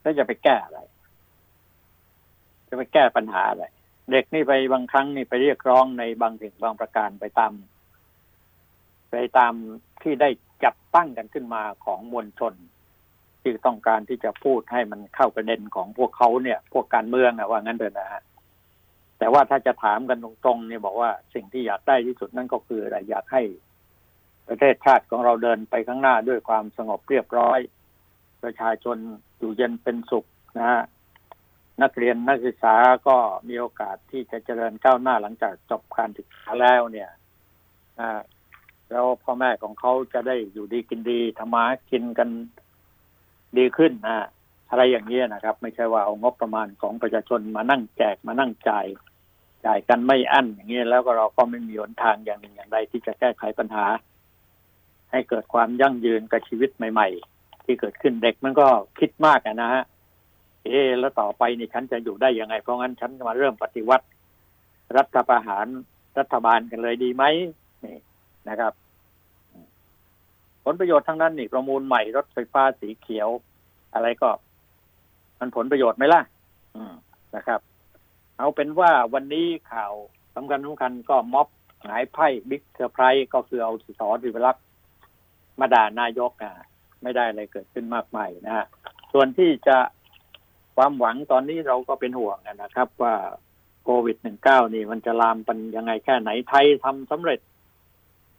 [0.00, 0.80] แล้วจะไปแก้อะไร
[2.68, 3.64] จะไปแก้ปัญหาอะไร
[4.10, 7.52] เด็กนี่ไปบางครั้งนี่ไปเรียกร้องในบางสิ่งบางประการไปตาม
[9.10, 9.54] ไปตาม
[10.02, 10.30] ที่ได้
[10.64, 12.54] จับตั้งกันขึ้นมาของมวลชน
[13.42, 18.22] ที่ต้องการที่จะพูดให้มันเข้าประเด็นของพวกเขาเนี่ย พวกการเมืองนะว่างั้นเถอะนะฮะ
[19.18, 23.42] แต่ว่าถ้าจะถามกันตรงๆเนี่ยบอกว่าสิ่งที่อยากได้ที่สุดนั่นก็คืออะไรอยากให้
[24.48, 27.58] ประเทศชาติของเราเดินไปข้างหน้าด้วยความสงบเรียบร้อย
[28.42, 28.96] ประชาชน
[29.38, 30.24] อยู่เย็นเป็นสุข
[30.58, 30.82] นะฮะ
[31.82, 32.74] นักเรียนนักศึกษา
[33.06, 33.16] ก็
[33.48, 37.10] มีโอกาสที่จะเจริญก้าวหน้าหลังจากจบการศึกษาแล้วเนี่ย
[38.90, 42.28] แล้วพ่อแม่ของเขาจะได้อยู่ดีกินดีทำมากินกัน
[43.58, 44.26] ดีขึ้นนะ
[44.70, 48.86] อะไรอย่างนี้นะครับ ไม่ใช่ว่าเอางบประมาณของประชาชนมานั่งแจกมานั่งจ่าย
[49.66, 53.86] จ่ายกันไม่อั้นอย่างนี้แล้วก็เราก็ไม่มีหนทางอย่างหนึ่งอย่างใดที่จะแก้ไขปัญหา
[55.10, 58.66] ให้เกิดความยั่งยืนกับชีวิตใหม่ ๆ ที่เกิดขึ้นเด็กมันก็
[58.98, 59.82] คิดมากนะฮะ
[60.68, 64.06] เอ๊แล้วต่อไปนี่ฉันจะอยู่ได้ยังไง เพราะงั้นฉันมาเริ่มปฏิวัติ
[64.96, 65.66] รัฐประหาร
[66.18, 67.24] รัฐบาลกันเลยดีไหม
[67.84, 67.96] นี่
[68.48, 68.72] นะครับ
[70.64, 73.28] ผลประโยชน์ทั้งนั้นนี่ประมูลใหม่รถไฟฟ้าสีเขียว
[73.94, 74.30] อะไรก็
[75.38, 76.22] มันผลประโยชน์ไหมล่ะ
[77.36, 77.60] นะครับ
[78.38, 79.92] เอาเป็นว่าวันนี้ข่าว
[80.34, 81.48] สำคัญสำคัญก็ม็อบ
[81.86, 84.56] หายไพ่ big surprise ก็คือเอาส.ศิวรักษ์
[85.60, 86.52] มาด่านายกอะ
[87.02, 88.66] ไม่ได้อะไรเกิดขึ้นมากมายนะฮะ
[89.12, 89.76] ส่วนที่จะ
[90.80, 93.14] ความหวังตอนนี้เราก็เป็นห่วงนะครับว่า
[93.84, 97.40] โควิด -19 นี่มันจะลามเป็นยังไงแค่ไหนไทยทำสำเร็จ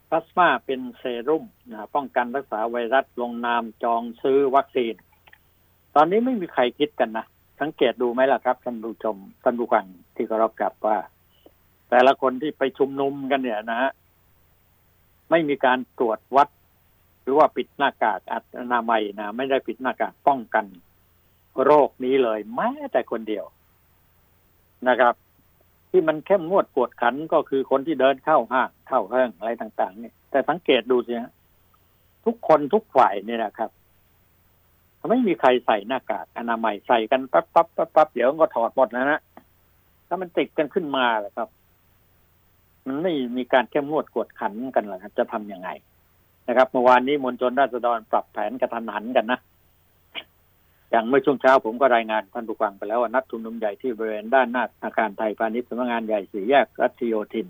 [0.10, 4.96] พลาสมาเป็นเซรุ่มนะป้องกันรักษาไวรัสลงนามจองซื้อวัคซีน
[5.96, 7.26] ตอนนี้ไม่มีใครคิดกันนะ
[7.62, 10.98] สังเกตดูไหมล่ะครับท่านผู้ชมท่านผู้ฟังที่เคารพกับว่า
[11.90, 13.92] แต่ละคนที่ไปชุมนุมกันเนี่ยนะฮะ
[15.30, 16.48] ไม่มีการตรวจวัด
[17.22, 18.20] หรือว่าปิดหน้ากาก
[18.60, 20.66] อนามัยนะไม่ได้ปิดหน้ากากป้องกัน
[21.66, 23.46] โรคนี้เลยแม้แต่คนเดียว
[24.88, 25.16] นะครับ
[25.90, 31.34] ที่มันเข้มงวดกวดขันก็คือคนที่เดินเข้าห้างเข้าห้างอะไรต่าง ๆ เนี่ย แต่สังเกตดูสิฮะ
[32.26, 33.70] ทุกคนทุกฝ่ายเนี่ยนะครับ
[35.10, 39.22] ไม่มีใครใส่หน้ากากอนามัยใส่กันปั๊บปั๊บปั๊บปั๊บเดี๋ยวก็ถอดหมดแล้วนะ
[40.08, 41.50] ถ้ามันติดกันขึ้นมาแหละครับ
[42.88, 45.70] มันไม่มีการเข้มงวดกวดขันกันหรอกจะทํำยังไง
[46.48, 49.40] นะครับ เมื่อวานนี้มวลชนราษฎรปรับแผนกระทันหันกันนะ
[50.90, 57.48] อย่างเมื่อช่วงเช้าผมก็รายงานท่านผู้ฟังไปแล้วว่านัดชุมนุมใหญ่ที่บริเวณด้านหน้าอาคารไทยพาณิชย์สำนักงานใหญ่สี่แยกรัชโยธิน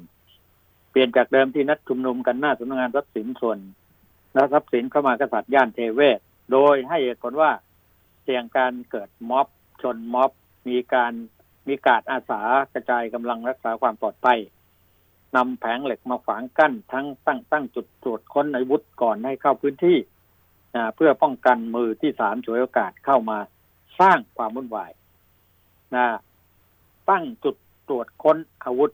[0.91, 3.59] เปลี่ยนจากเดิมที่นัดชุมนุมกันหน้าสำนักงานทรัพย์สินส่วน
[4.33, 6.19] และทรัพย์สินเข้ามากษัตริย์ย่านเทเวศ
[6.51, 7.51] โดยให้เหตุผลว่า
[8.23, 9.47] เสี่ยงการเกิดม็อบ
[9.81, 10.31] ชนม็อบ
[10.67, 11.13] มีการ
[11.67, 12.41] มีการอาสา
[12.73, 14.39] กระจายกำลังรักษาความปลอดภัย
[15.35, 19.97] นำแผงเหล็กมาฝังกั้นทั้งตั้งตั้งจุดตรวจค้นอาวุธก่อนให้เข้าพื้นที่
[20.95, 23.37] เพื่อป้องกันมือที่สามฉวยโอกาสเข้ามา
[23.99, 24.91] สร้างความวุ่นวาย
[25.95, 26.05] นะ
[27.09, 27.55] ตั้งจุด
[27.89, 28.91] ตรวจค้นอาวุธ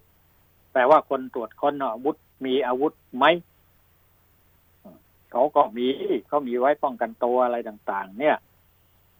[0.71, 3.25] แปลว่าคนตรวจค้นอาวุธ มีอาวุธไหม
[5.31, 5.88] เขาก็มี
[6.27, 8.38] เขามีไว้ป้องกันตัวอะไรต่าง ๆ เนี่ย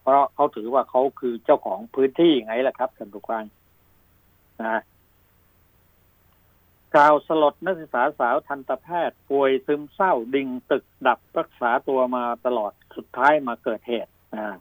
[0.02, 3.44] เพราะเขาถือว่าเขาคือเจ้าของพื้นที่ไงล่ะครับท่านผู้ฟัง
[4.62, 4.80] นะ
[6.96, 14.54] ข่าวสลดนักศึกษาสาวทันตแพทย์ ป่วยซึมเศร้าดิ่งตึกดับรักษาตัวมาตลอดสุดท้ายมาเกิดเหตุอ่า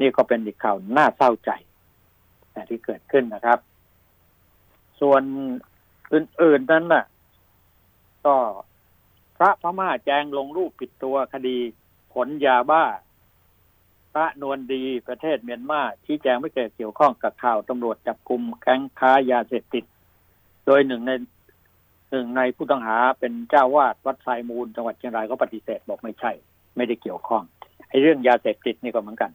[0.00, 1.50] นี่ก็เป็นอีกข่าวน่าเศร้าใจ
[2.52, 3.58] แต่ที่เกิดขึ้นนะครับ
[5.00, 5.22] ส่วน
[6.12, 7.04] อื่น ๆ นั้นน่ะ
[8.24, 8.36] ก็
[9.36, 11.58] พระพม่าแจงลงรูปผิดตัวคดี
[12.14, 12.84] ขนยาบ้า
[14.12, 19.84] พระนวลดีประเทศเมียนมาชี้แจงไม่เกี่ยวข้องกับข่าวตำรวจจับกลุ่มแก๊งค้ายาเสพติด
[20.66, 21.12] โดยหนึ่งใน
[22.12, 26.32] หนึ่งในผู้ต้องหาเป็นเจ้าวาดวัดไซมูลจังหวัดเชียงรายก็ปฏิเสธบอกไม่ใช่
[26.76, 27.42] ไม่ได้เกี่ยวข้อง
[27.88, 29.30] ไอ้เรื่องยาเสพติดนี่ก็เหมือนกัน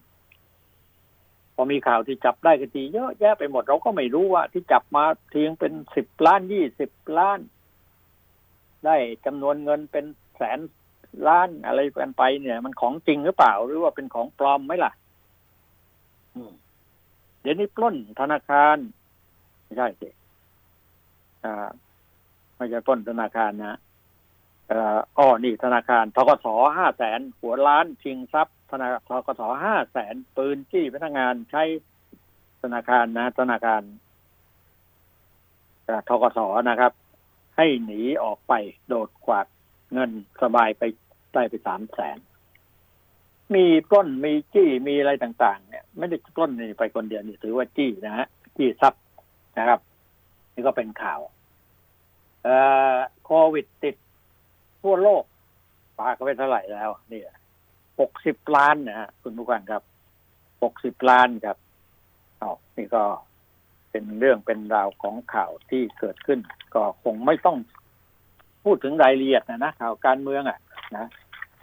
[1.56, 7.40] พอมีข่าวที่จับได้คดีเยอะแยะไปหมดเราก็ไม่รู้ว่า ที่จับมาเทียงเป็นสิบล้านยี่สิบล้าน
[8.86, 10.06] ได้จำนวนเงินเป็น
[10.38, 10.60] แสน
[11.28, 14.92] ล้านอะไรกันไปเนี่ย มันของจริงหรือเปล่า หรือว่าเป็นของปลอมไหมล่ะ
[17.42, 18.78] เดี๋ยวนี้ปล้นธนาคาร
[19.64, 20.10] ไม่ใช่สิ
[22.58, 23.80] ไม่ใช่ปล้นธนาคารนะ
[24.68, 26.46] เอ่ออ้อนี่ธนาคารทกศ
[26.78, 31.64] ห้าแสนหัวล้านชิงทรัพย์ธนาทกศห้าแสนปืนจี้พนักงานใช้
[32.62, 33.82] ธนาคารนะ ธนาคาร
[36.10, 36.40] ทกศ
[36.70, 36.94] นะครับ
[37.58, 38.54] ให้หนีออกไป
[38.88, 39.48] โดดกวาด
[39.94, 40.84] เงินสบายไป
[41.34, 42.18] ได้ไปสามแสน
[43.56, 49.02] มีปล้นมีจี้มีอะไรต่างๆ เนี่ย ไม่ได้ปล้นนี่ไปคนเดียวนี่ถือว่าจี้นะฮะจี้ทรัพย์
[49.58, 49.80] นะครับ
[50.54, 51.20] นี่ก็เป็นข่าว
[53.26, 53.96] โควิดติด
[54.82, 55.24] ทั่วโลก
[55.98, 57.22] ปาก็ไปเท่าไหร่แล้วนี่
[58.00, 59.84] หกสิบล้านนะฮะคุณผู้ฟังครับ
[60.64, 61.58] หกสิบล้านครับ
[62.40, 62.44] เอ
[62.78, 63.04] นี่ก็
[63.92, 66.40] เป็นเรื่องเป็นราวของข่าวที่เกิดขึ้น
[66.76, 67.58] ก็คงไม่ต้อง
[68.64, 70.60] พูดถึงรายละเอียดนะนะข่าวการเมืองอะ
[70.98, 71.06] นะ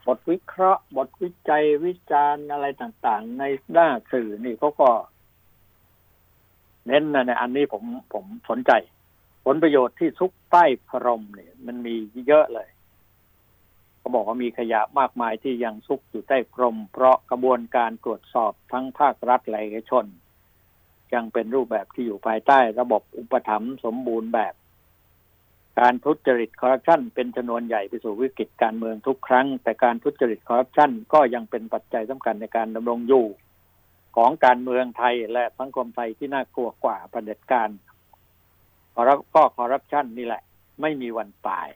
[0.07, 4.91] บทวิเคราะห์ บทวิจัยวิจารณ์อะไรต่างๆ ในหน้าสื่อนี่เขาก็
[6.87, 8.73] เน้นนะในอันนี้ผมผมสนใจ
[9.45, 11.95] ผลประโยชน์ที่ซุกใต้พรมเนี่ย มันมี
[12.29, 12.69] เยอะเลย
[13.99, 20.05] เขาบอกว่ามีขยะมากมายที่ยังซุกอยู่ใต้พรม เพราะกระบวนการตรวจสอบทั้งภาครัฐและเอกชน
[21.15, 24.55] ยังเป็นรูปแบบที่อยู่ภายใต้ระบบอุปถัมภ์สมบูรณ์แบบ
[25.81, 33.27] การทุจริตคอร์รัปชันเป็นจำนวนใหญ่ไปสู่วิกฤตการเมืองทุกครั้ง แต่การทุจริตคอร์รัปชันก็ยังเป็นปัจจัยสำคัญในการดำรงอยู่
[34.17, 37.69] ของการเมืองไทยและสังคมไทยที่น่ากลัวกว่าประเด็จการ
[38.95, 40.43] คอร์รัปก็คอร์รัปชันนี่แหละ
[40.81, 41.69] ไม่มีวันตาย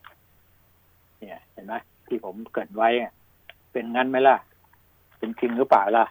[1.19, 1.75] เนี่ย เห็นไหม
[2.07, 2.89] ที่ผมเกิดไว้
[3.73, 4.37] เป็นงั้นไหมล่ะ
[5.19, 6.05] เป็นจริงหรือเปล่าล่ะ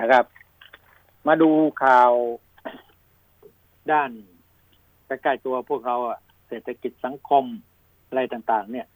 [0.00, 0.24] นะครับ
[1.26, 1.50] มาดู
[1.82, 2.12] ข่าว
[3.92, 4.10] ด้าน
[5.06, 7.44] ใกล้ๆตัวพวกเราอะเศรษฐกิจสังคม
[8.08, 8.86] อะไรต่างๆ เนี่ย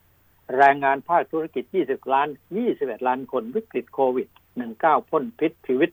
[0.57, 2.29] แรงงานภาคธุรกิจ 20 ล้าน
[2.69, 4.29] 21 ล้านคนวิกฤตโควิด
[4.69, 5.91] 19 พ่นพิษชีวิต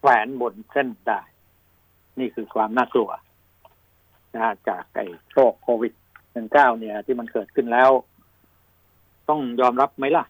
[0.00, 1.20] แฝนบนเส้นได้
[2.18, 3.10] นี่คือความน่ากลัว
[4.34, 5.92] นะจากไอ้โรคโควิด
[6.34, 7.90] 19เนี่ย ที่มันเกิดขึ้นแล้ว
[9.28, 10.24] ต้องยอมรับไหมล่ะ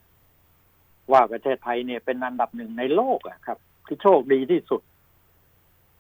[1.12, 4.82] ว่าประเทศไทยเนี่ยเป็นอันดับหนึ่งในโลกอะครับ ที่โชคดีที่สุด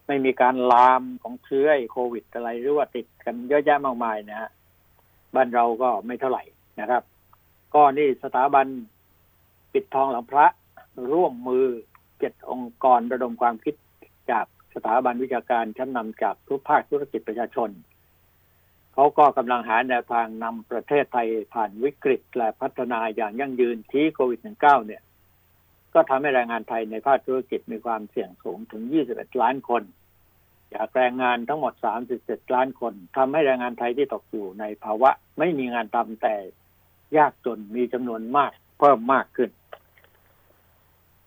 [0.06, 4.50] ไม่มีการลามของเชื้อโควิดอะไรหรือว่าติดกันเยอะแยะมากมายนะฮะ
[5.34, 6.42] บ้านเราก็ไม่เท่าไหร่
[6.80, 7.02] นะครับ
[7.74, 8.66] ก็นี่สถาบัน
[9.72, 10.46] ปิดทองหลังพระ
[11.12, 11.66] ร่วมมือ
[12.18, 13.74] เจ็ดองค์กรระดมความคิด
[14.30, 17.70] จากสถาบันวิชาการชั้นนำจากทุกภาคธุรกิจประชาชน
[18.94, 25.02] เขาก็กำลังหาแนวทางนำประเทศไทยผ่านวิกฤตและพัฒนาอย่างยั่งยืนที่โควิด -19 เนี่ย
[25.94, 29.82] ก็ทำให้แรงงานไทยในภาคธุรกิจมีความเสี่ยงสูงถึง 21 ล้านคน
[30.74, 31.74] จากแรงงานทั้งหมด
[32.14, 36.36] 37 ล้านคนทำให้แรงงานไทยที่ตกอยู่ในภาวะไม่มีงานทำแต่
[37.16, 39.50] ยากจนมีจำนวนมากเพิ่มมากขึ้น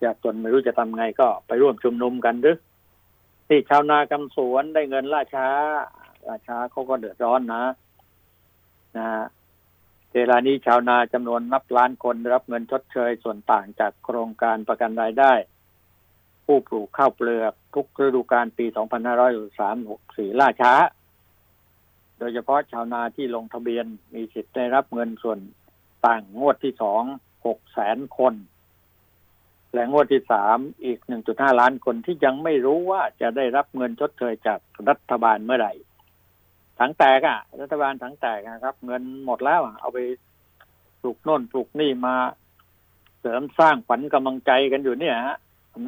[0.04, 2.58] ยากจนไม่รู้จะทำไงก็ไปร่วมชุมนุมกันหรือ
[3.48, 5.48] ที่ชาวนากำสวนได้เงินล่าช้า
[6.28, 7.64] ล่าช้าเขาก็เดือดร้อนนะ
[8.98, 9.08] นะ
[10.14, 15.34] เวลานี้ชาวนาจำนวนนับล้านคนได้รับเงินชดเชยส่วนต่างจากโครงการประกันรายได้
[16.46, 18.66] ผู้ปลูกข้าวเปลือกทุกฤดูกาลปี
[19.74, 20.74] 2563-64 ล่าช้า
[22.20, 25.40] โดยเฉพาะชาวนาที่ลงทะเบียนมีสิทธิ์ได้รับเงินส่วน
[26.06, 27.04] ต่างงวดที่สอง
[27.46, 28.34] หกแสนคน
[29.74, 34.60] และงวดที่สามอีก1.5ล้านคนที่ยังไม่รู้ว่าจะได้รับเงินชดเชยจาก
[34.90, 35.74] รัฐบาลเมื่อไหร่
[36.80, 40.00] ถังแตกอะ่ะ รัฐบาลถังแตกนะครับ เงินหมดแล้วเอาไป
[41.02, 42.16] ปลูกโน่นปลูกนี่มา
[43.20, 45.38] เสริมสร้างขวัญกำลังใจกันอยู่เนี่ยฮะ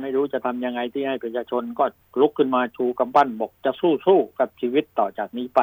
[0.01, 1.85] ไม่รู้จะทำยังไงที่ให้ประชาชนก็
[2.21, 5.61] ลุกขึ้นมาชูกำปั้นบอกจะสู้สู้กับชีวิตต่อจากนี้ไป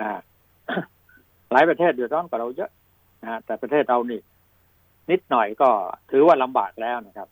[0.00, 0.10] อ่า
[1.52, 2.70] หลายประเทศเดือดร้อนกว่าเราเยอะ
[3.22, 4.20] นะแต่ประเทศเรานี่
[5.10, 5.70] นิดหน่อยก็
[6.10, 7.28] ถือว่าลำบากแล้วนะครับ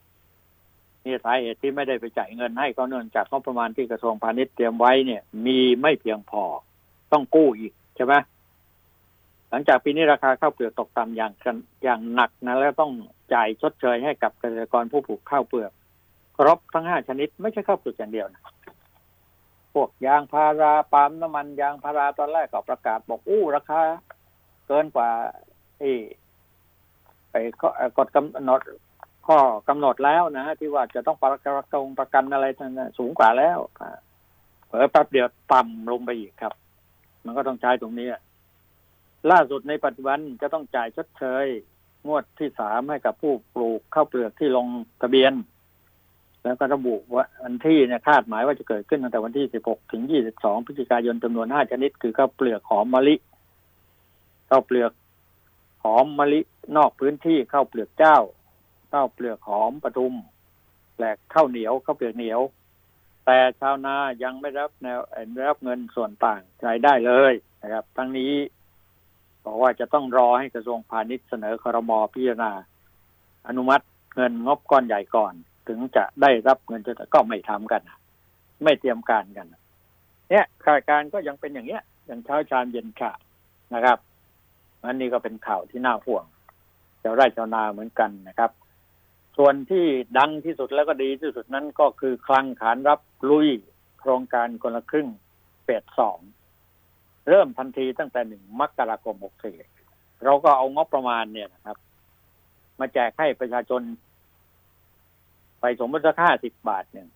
[1.05, 6.43] นี่สาเหตุที่ไม่ได้ไปจ่ายเงินให้ก็เนื่องจากงบประมาณที่กระทรวงพาณิชย์เตรียมไว้เนี่ย มีไม่เพียงพอ
[7.13, 8.15] ต้องกู้อีกใช่ไหม
[9.51, 11.33] หลังจากปีนี้ราคาข้าวเปลือกตกต่ำอย่าง
[11.85, 12.93] อย่างหนักนะแล้วต้อง
[13.35, 15.73] จ่ายชดเชยให้กับเกษตรกรผู้ปลูกข้าวเปลือก
[16.37, 18.43] ครบทั้งห้าชนิดไม่ใช่ข้าวเปลือกอย่างเดียวนะ
[19.75, 23.81] พวกยางพาราปาล์มน้ำมันยางพาราตอนแรกก็ประกาศบอกอู้ราคา
[24.67, 25.09] เกินกว่า
[25.79, 25.91] ไอ้
[27.31, 27.41] ไอ้
[27.99, 28.61] กฎกำหนด
[29.29, 31.53] ข้อกำหนดแล้วนะที่ว่าจะต้องประกัน
[32.01, 33.59] ประกันอะไรนั้นสูงกว่าแล้ว
[34.67, 36.53] เผลอแป๊บเดียวต่ำลงไปอีกครับ
[37.25, 38.09] มันก็ต้องใช้ตรงนี้
[39.31, 41.47] ล่าสุดในปัจจุบันจะต้องจ่ายชดเชย
[42.07, 44.67] งวดที่สามให้กับผู้ปลูกข้าวเปลือกที่ลง
[45.03, 45.33] ทะเบียน
[46.43, 50.03] แล้วก็ระบุว่าวันที่เนี่ยคาดหมายว่าจะเกิดขึ้นตั้งแต่วันที่ 16 ถึง
[50.35, 53.17] 22 พฤศจิกายนจำนวน 5 ชนิด คือข้าวเปลือกหอมมะลิ
[54.51, 54.93] ข้าวเปลือก
[55.85, 56.41] หอมมะลิ
[56.77, 58.19] นอกพื้นที่ข้าวเปลือกเจ้า
[58.93, 60.15] ข้าวเปลือกหอมปทุม
[60.97, 62.41] แหลกข้าวเหนียวข้าวเปลือกเหนียว
[63.27, 64.99] แต่ชาวนายังไม่รับแนว
[65.49, 68.33] รับเงินส่วนต่างรายได้เลยนะครับ ทั้งนี้
[69.45, 72.53] บอกว่าจะต้องรอให้กระทรวงพาณิชย์เสนอครมพิจารณา
[73.49, 73.85] อนุมัติ
[74.17, 75.35] เงินงบก้อนใหญ่ก่อน
[75.69, 77.83] ถึงจะได้รับเงินจะก็ไม่ทำกัน
[78.65, 79.47] ไม่เตรียมการกัน
[80.31, 83.13] เนี่ยข่าวการก็ยังเป็นอย่างเนี้ยอย่างเช้าชามเย็นข่า
[83.75, 83.99] นะครับ
[84.85, 86.25] อันนี้ก็เป็นข่าวที่น่าห่วง
[87.03, 88.51] ชาวไร่ชาวนาเหมือนกันนะครับ
[89.39, 89.87] ส่วนที่
[90.19, 93.49] ดังที่สุดแล้วก็ดีที่สุดนั้นก็คือคลังขานรับลุย
[94.01, 95.09] โครงการคนละครึ่ง
[95.65, 96.19] เฟสสอง
[97.29, 99.57] เริ่มทันทีตั้งแต่หนึ่งมกราคมหกสี่
[100.25, 101.77] เราก็เอางบประมาณเนี่ยนะครับ
[102.81, 103.83] มาแจกให้ประชาชน
[105.61, 107.09] ไปสมมติสักห้าสิบบาทเนี่ย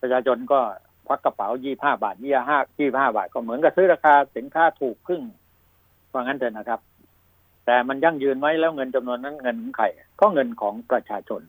[0.00, 0.60] ประชาชนก็
[1.06, 5.22] ควักกระเป๋ายี่ห้าบาทยี่ห้ายี่ห้าบาท ก็เหมือนกับซื้อราคาสินค้าถูกครึ่ง
[6.12, 6.80] ว่างั้นเถอะนะครับ
[7.66, 9.86] แต่มันยั่งยืนไหมแล้วเงินจำนวนนั้นเงินของใคร
[10.20, 11.42] ก็เงินของประชาชน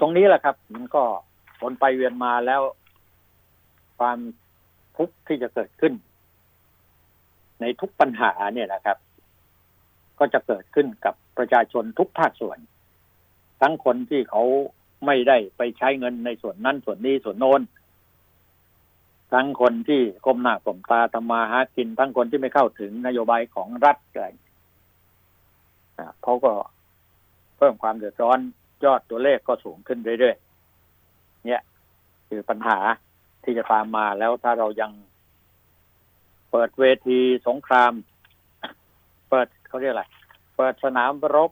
[0.00, 1.02] ตรงนี้แหละครับ มันก็
[1.60, 2.62] วนไปเวียนมาแล้ว
[3.98, 4.18] ความ
[4.96, 5.94] ทุกข์ที่จะเกิดขึ้น
[7.60, 8.98] ในทุกปัญหาเนี่ยนะครับ
[10.18, 12.58] ก็จะเกิดขึ้นกับประชาชนทุกภาคส่วน
[13.60, 14.42] ทั้งคนที่เขา
[15.06, 17.60] ไม่ได้ไปใช้เงินในส่วนนั้นส่วนนี้ส่วนโน้น
[19.32, 24.26] ทั้งคนที่ก้มหน้าก้มตาทำมาหากิน ทั้งคนที่ไม่เข้าถึงนโยบายของรัฐอะไร
[26.22, 26.52] เขาก็
[27.56, 28.38] เพิ่มความเดือดร้อน
[28.84, 31.62] ยอดตัวเลขก็สูงขึ้นเรื่อยๆ เนี่ย
[32.28, 32.78] คือปัญหา
[33.44, 34.92] ที่จะตามมาแล้วถ้าเรายัง
[36.50, 37.92] เปิดเวทีสงคราม
[39.30, 40.04] เปิดเขาเรียกอะไร
[40.56, 41.50] เปิดสนามรบ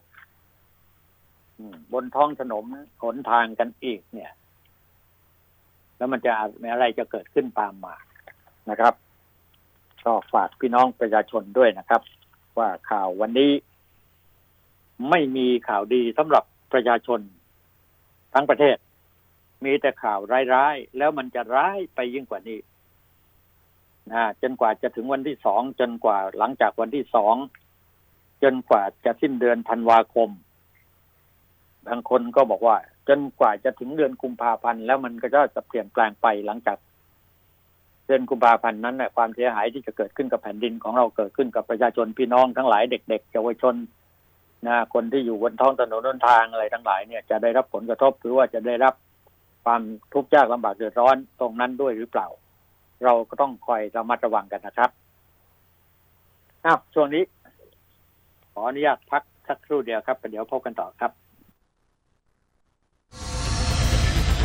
[1.92, 2.64] บนท้องถนน
[3.02, 4.32] หนทางกันอีกเนี่ย
[6.02, 7.94] แล้วมันจะมอะไรจะเกิดขึ้นตามมา
[8.70, 8.94] นะครับ
[10.04, 12.02] ก็ฝากพี่น้องประชาชนด้วยนะครับ
[12.58, 13.52] ว่าข่าววันนี้
[15.10, 17.20] ไม่มีข่าวดีสำหรับประชาชน
[18.34, 18.76] ทั้งประเทศ
[19.64, 20.20] มีแต่ข่าว
[20.54, 22.58] ร้ายๆ แล้วมันจะร้ายไปยิ่งกว่านี้
[24.10, 27.34] นะจนกว่าจะถึงวันที่สองจนกว่าหลังจากวันที่สอง
[28.42, 30.30] จนกว่าจะสิ้นเดือนธันวาคม
[31.86, 32.76] บางคนก็บอกว่า
[33.08, 36.78] จนกว่าจะถึงเดือนกุมภาพันธ์แล้วมันก็จะเปลี่ยนแปลงไปหลังจาก
[38.06, 43.74] เดือนกุมภาพันธ์นั้นความเสียหายที่จะเกิดขึ้นกับแผ่นดินของเราเกิดขึ้นกับประชาชนพี่น้องทั้งหลายเด็กๆเยาวชน
[44.66, 48.94] นะคนที่อยู่บนท้องถนนนทางอะไรทั้งหลายเนี่ยจะได้รับผลกระทบหรือว่าจะได้รับ
[49.64, 52.28] ความทุกข์ยากลำบากเดือดร้อนตรงนั้นด้วยหรือเปล่า
[53.04, 54.90] เราก็ต้องคอยระมัดระวังกันนะครับ
[56.64, 57.22] อ้าวช่วงนี้
[58.52, 61.12] ขออนุญาตพักสักครู่เดียวครับเดี๋ยวพบกันต่อครับ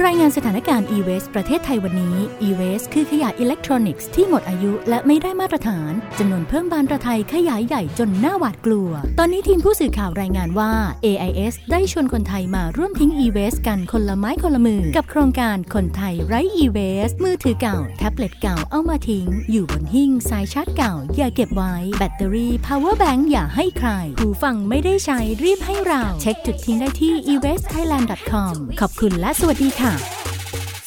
[0.00, 10.72] รายงานสถานการณ์ e-waste ประเทศไทยวันนี้ e-waste คือขยะอิเล็กทรอนิกส์ที่หมดอายุและไม่ได้มาตรฐานจำนวนเพิ่มบานระไทยขยายใหญ่จนหน้าหวาดกลัว ตอนนี้ทีมผู้สื่อข่าวรายงานว่า
[11.04, 27.12] AIS ได้ชวนคนไทยมาร่วมทิ้ง e-waste กันคนละไม้คนละมือ กับโครงการคนไทยไร้ e-waste มือถือเก่า แท็บเล็ตเก่าเอามาทิ้ง อยู่บนหิ้งสายชาร์จเก่า อย่าเก็บไว้ แบตเตอรี่ power bank อย่าให้ใครหูฟังไม่ได้ใช้รีบให้เรา เช็คจุดทิ้งได้ที่
[27.32, 29.81] e-wastethailand.com ขอบคุณและสวัสดีค่ะ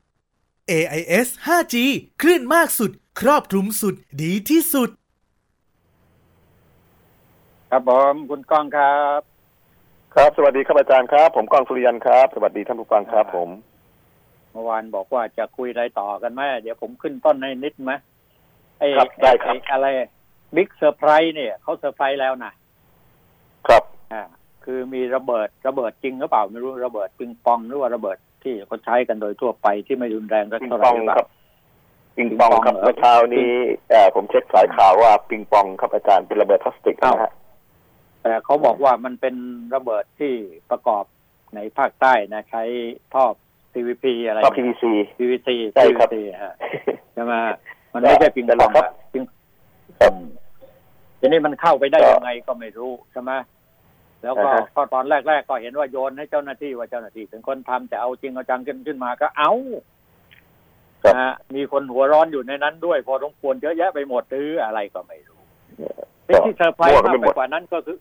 [0.00, 1.74] 1115 AIS 5G
[2.22, 4.90] คลื่นมากสุด ครอบคลุมสุดดีที่สุด
[7.70, 9.20] ครับผมคุณก้องครับ
[10.14, 13.48] ครับ สวัสดีครับอาจารย์ครับ ผมก้องสุริยันครับ สวัสดีท่านผู้ฟังครับผม
[14.52, 17.92] เมื่อวานบอกว่าจะคุยอะไรต่อกันไหมเดี๋ยวผมขึ้นต้นในนิดไหม
[18.78, 19.86] ไอ้ครับได้ครับไอ้อะไร
[20.56, 22.52] big surprise เนี่ยเขาเซอร์ไพรส์แล้วนะ
[23.66, 23.82] ครับ
[24.12, 24.22] อ่า
[24.64, 31.28] คือมีระเบิดระเบิดจริงหรือเปล่าไม่รู้ระเบิดปิงปองหรือว่าระเบิดที่เขาใช้กันโดยทั่วไปที่ไม่รุนแรงสักปิงเท่าไหปร่องหรือเปล่าครับ
[32.16, 33.50] ปิงปองครับปิงปองเหรอเมื่อเช้านี้
[33.90, 37.32] เอ่อผมเช็คสายข่าวว่าปิงปองครับอาจารย์เป็นระเบิดพลาสติกนะฮะ
[38.22, 39.34] แต่เขาบอกว่ามันเป็น
[39.74, 40.32] ระเบิดที่
[40.70, 41.04] ประกอบ
[41.54, 42.62] ในภาคใต้นะใช้
[43.14, 43.24] ท่อ
[43.72, 44.84] PVP อะไรก็ PVC
[45.18, 46.54] PVC ใช่ครับ PVC ฮะ
[47.14, 47.32] ใช่ไหม
[47.92, 49.22] มันไม่ใช่ปิงปองครับอะปิง
[50.00, 50.12] ครับ
[51.20, 53.32] ทีนี้มันเข้าไปได้ก็ยังไงก็ไม่รู้ใช่ไหม
[54.22, 59.52] แล้วก็อ่าฮะก็ตอนแรก ๆ ก็เห็นว่าโยนให้เจ้าหน้าที่ว่าเจ้าหน้าที่เป็นคนทำแต่เอาจริงเอาจังขึ้นขึ้นมาก็เอา
[61.02, 65.40] ครับนะฮะมีคนหัวร้อนอยู่ในนั้นด้วย พอสมควรเยอะแยะไปหมดหรืออะไรก็ไม่รู้
[66.26, 67.96] เป็นที่เซอร์ไพรส์มั่วกัมานกไปไปหมดกว่านั้นก็คือ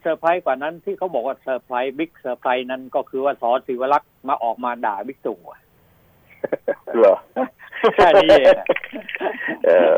[0.00, 5.60] เซอร์ไพรส์กว่านั้นที่เขาบอกว่า surprise big surprise นั้นก็คือว่าสอศิวลักษณ์มาออกมาด่าบิ๊กตู่อะ
[6.98, 7.16] เหรอ
[7.94, 8.66] แค่นี้เองอะ
[9.66, 9.90] เออ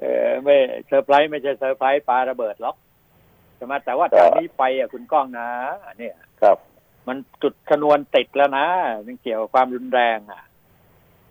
[0.00, 0.56] เออไม่
[0.86, 2.76] เซอร์ไพรส์ไม่ใช่เซอร์ไพรส์ปาระเบิดหรอก
[3.56, 5.48] ใช่ไหมแต่ว่าจากนี้ไปอะคุณก้องนะ
[5.98, 6.58] เนี่ยครับ
[7.08, 8.66] มันจุดชนวนติดแล้วนะ
[9.06, 10.42] มันเกี่ยวกับความรุนแรงอะ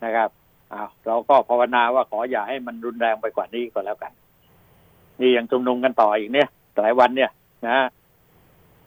[0.04, 0.30] นะครับ
[0.74, 4.12] อ้าวเราก็ภาวนาว่าขออย่าให้มันรุนแรงไปกว่านี้ก็แล้วกัน
[5.20, 6.48] นี่ยังชุมนุมกันต่ออีกเนี่ย
[6.82, 7.30] หลายวันเนี่ย
[7.66, 7.78] นะ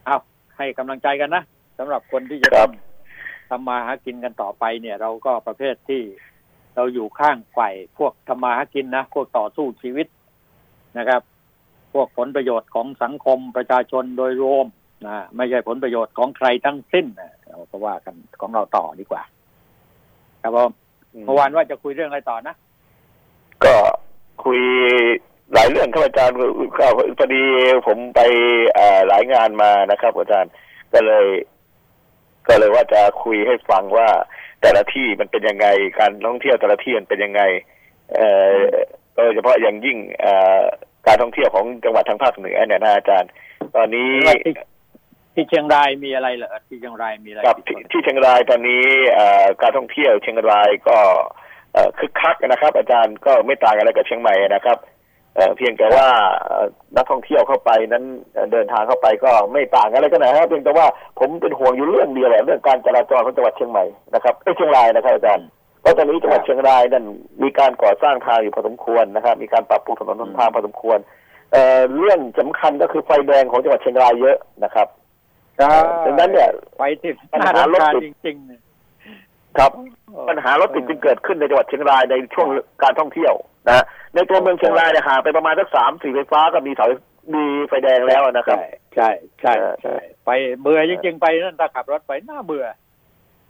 [0.07, 0.17] เอา
[0.57, 1.43] ให้กำลังใจกันนะ
[1.79, 6.03] สำหรับคนที่จะครัทบำทำมาหากินกันต่อไปเนี่ย เราก็ประเภทที่
[6.77, 10.07] เราอยู่ข้างฝ่ายพวกทำมาหากินนะพวกต่อสู้ชีวิต
[10.99, 11.23] นะครับ
[11.93, 14.67] พวกผลประโยชน์ของสังคมประชาชนโดยรวม
[15.07, 19.23] นะไม่ใช่ผลประโยชน์ของใครทั้งสิ้นนะเราก็ว่ากันของเราต่อดีกว่า
[20.43, 20.71] ครับผม
[21.27, 22.55] เมื่อวานว่าจะคุยเรื่องอะไรต่อนะ
[23.65, 23.75] ก็
[24.45, 24.61] คุย
[25.55, 26.37] หลายเรื่องครับอาจารย์
[26.79, 26.87] ก็
[27.19, 27.43] พอดี
[27.87, 28.21] ผมไป
[28.75, 30.53] เอ่อหลายงานมานะครับ อาจารย์
[30.93, 31.27] ก็เลย
[32.49, 34.09] ก็เลยว่าจะคุยให้ฟังว่า
[34.61, 35.67] แต่ละที่มันเป็นยังไง
[36.01, 37.43] การท่องเที่ยวแต่ละที่มันเป็นยังไง
[38.15, 38.53] เอ่อ
[39.15, 40.61] โดยเฉพาะอย่างยิ่งเอ่อ
[41.07, 43.31] การท่องเที่ยวของจังหวัดทางภาคเหนือเนี่ยนะอาจารย์
[43.77, 44.55] ตอนนี้ว่าที่
[45.35, 48.85] ที่เชียงรายมีอะไรเหรอที่เชียงรายมีอะไรกับที่ที่เชียงรายตอนนี้
[49.15, 50.99] เอ่อการท่องเที่ยวเชียงรายก็
[51.73, 54.79] เอ่อคึกคักนะครับ อาจารย์ก็ไม่ต่างอะไรกับเชียงใหม่นะครับ
[55.37, 56.07] เอ่อเพียงแต่ว่า
[56.45, 56.67] เอ่อ
[56.97, 60.87] นักท่องเที่ยวเข้าไปนั้นเอ่อเดินทางเข้าไปก็ไม่ต่างอะไรกันนะครับเพียงแต่ว่า
[61.19, 65.47] ผมเป็นห่วงอยู่เรื่องเดียวแหละเรื่องการจราจรของจังหวัดเชียงใหม่นะครับเอ้ยเชียงรายนะครับอาจารย์
[65.81, 67.05] เพราะตอนนี้จังหวัดเชียงรายนั้น
[67.43, 70.99] มีการก่อสร้างทางอยู่พอสมควรนะครับ มีการปรับปรุงถนนหนทางพอสมควร
[71.53, 74.89] เอ่อเรื่องสำคัญก็คือไฟแดงของจังหวัดเชียงรายเยอะนะครับ
[75.59, 75.71] ใช่
[76.07, 78.61] ดังนั้นเนี่ยไปที่ปัญน่าหารรำคาญรถติจดริงๆเนี่ย
[79.59, 79.71] ครับ
[80.29, 82.49] ปัญหารถติดจึงเกิดขึ้นในจังหวัดเชียงรายในช่วง
[82.83, 83.35] การท่องเที่ยว
[83.67, 83.85] นะฮะ
[84.15, 86.87] ในตัวเมืองเชียงรายเนี่ยห่างไปประมาณสักสามสี่ไฟฟ้าก็มีเสา
[87.35, 89.09] มีไฟแดงแล้วนะครับ ใช่ใช่
[89.41, 92.67] ใช่เออใช่ไปเบื่อจริงๆไปนั่นถ้าขับรถไปน่าเบื่อ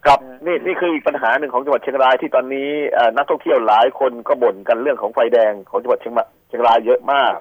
[0.07, 7.33] ครับเออนี่นี่คืออีกปัญหาหนึ่งของจังหวัดเชียงรายที่ตอนนี้เอ่อนักท่องเที่ยวหลายคนก็บ่นกันเรื่องของไฟแดงของจังหวัดเชียงใหม่เชียงรายเยอะมาก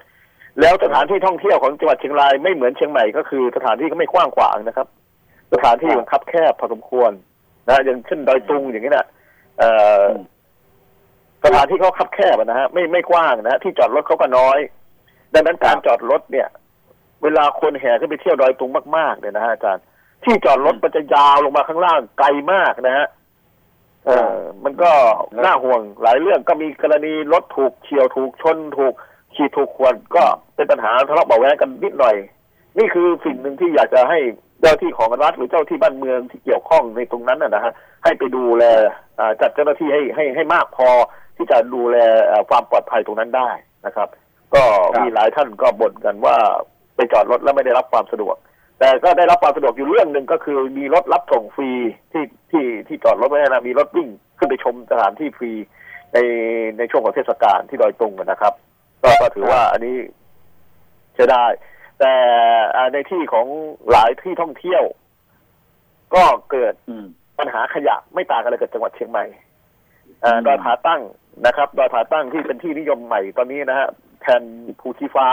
[0.60, 4.86] แล้วสถานที่ท่องเที่ยวของจังหวัดเชียงรายไม่เหมือนเชียงใหม่ก็คือสถานที่ก็ไม่กว้างขวางนะครับ
[5.54, 7.12] สถานที่มันคับแคบพอสมควร
[7.68, 9.06] นะอย่างเช่นดอยตุงอย่างนี้นะ
[9.58, 9.70] เอ่
[10.02, 10.04] อ
[11.42, 14.58] อสถานที่เขาคับแคบอะนะฮะไม่ไม่กว้างนะฮะที่จอดรถเขาก็น้อย
[15.34, 16.48] ดังนั้นการจอดรถเนี่ย
[17.22, 19.84] เวลาคนแห่ขึ้นไปเที่ยวดอยตุงมากๆเนี่ยนะฮะอาจารย์
[20.24, 23.06] ที่จอดรถมันจะยาวลงมาข้างล่างไกลมากนะฮะ
[24.06, 24.90] เออ มันก็
[25.44, 28.94] น่าห่วงหลายเรื่องก็มีกรณีรถถูกเฉียวถูกชนถูก
[29.34, 32.16] ขีดถูกขวนก็เป็นปัญหาทะเลาะเบาะแว้งกันนิดหน่อย
[32.78, 34.18] นี่คือสิ่งหนึ่งที่อยากจะให้
[34.60, 37.72] เจ้าที่ของรัฐหรือเจ้าที่บ้านเมืองที่เกี่ยวข้องในตรงนั้นนะนะฮะ
[38.04, 38.64] ให้ไปดูแล
[39.40, 40.88] จัดเจ้าหน้าที่ให้ให้ให้มากพอ
[41.36, 41.96] ที่จะดูแล
[42.50, 43.50] ความปลอดภัยตรงนั้นได้
[43.86, 44.08] นะครับ
[44.54, 44.62] ก็
[45.00, 46.36] มีหลายท่านก็บ่นกันว่า
[46.96, 48.36] ไปจอดรถแล้วไม่ได้รับความสะดวก
[48.78, 51.70] แต่ก็ได้รับความสะดวกอยู่เรื่องหนึ่งก็คือมีรถรับส่งฟรี
[52.12, 54.08] ที่ที่ที่จอดรถไว้นะมีรถวิ่ง
[54.38, 55.52] ขึ้นไปชมสถานที่ฟรี
[56.12, 56.18] ใน
[56.78, 58.54] ในช่วงของเทศกาลที่ดอยตุงนะครับ
[59.20, 59.96] ก็ถือว่าอันนี้
[61.14, 61.44] ใช้ได้
[62.00, 62.14] แต่
[62.76, 63.46] อ่าในที่ของ
[63.90, 64.82] หลายที่ท่องเที่ยว
[66.14, 67.06] ก็เกิดอืม
[67.38, 69.24] ปัญหาขยะไม่ต่างกันเลยกับจังหวัดเชียงใหม่
[70.22, 71.00] เอ่ออืมดอยผาตั้ง
[71.46, 73.88] นะครับดอยผาตั้งที่เป็นที่นิยมใหม่ตอนนี้นะฮะ
[74.22, 74.42] แทน
[74.80, 75.26] ภูชีฟ้า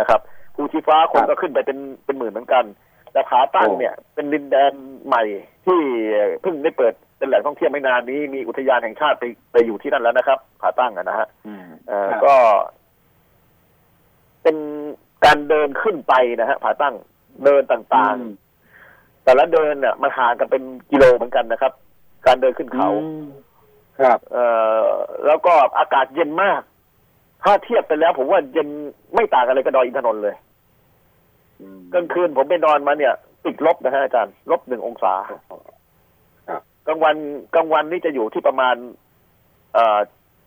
[0.00, 0.20] นะครับ
[0.54, 2.64] ภูชีฟ้าคนก็ขึ้นไปเป็นเป็นหมื่นเหมือนกัน
[3.12, 4.72] แต่ผาตั้งเนี่ย เป็นดินแดน
[5.06, 5.24] ใหม่
[5.66, 5.80] ที่
[6.42, 12.34] เพิ่งได้เปิดเป็นแหล่งท่องเที่ยวไม่นานนี้มีอุทยานแห่งชาติไปไปอยู่ที่นั่นแล้วนะครับ ผาตั้งอะนะฮะอืมเอ่อครับก็
[14.42, 14.56] เป็น
[15.24, 16.94] การเดินขึ้นไปนะฮะผาตั้ง
[17.44, 21.72] เดินต่างๆ แต่ละเดินเนี่ยมันห่างกันเป็นกิโลเหมือนกันนะครับ
[22.26, 23.24] การเดินขึ้นเขาอืม
[24.00, 24.44] ครับ เอ่
[24.82, 24.84] อ
[25.26, 26.60] แล้วก็อากาศเย็นมาก
[27.42, 28.68] ถ้าเทียบไปแล้ว ผมว่าเย็น
[29.14, 30.34] ไม่ต่างกันเลยกับดอยอินทนนท์เลย
[31.60, 33.14] อืมกลางคืนผมไปนอนมาเนี่ย
[33.44, 35.14] ติดลบนะฮะอาจารย์ลบหนึ่งองศา
[36.48, 37.16] ครับกลางวัน
[37.54, 38.74] กลางวันนี่จะอยู่ที่ประมาณ
[39.74, 39.98] เอ่อ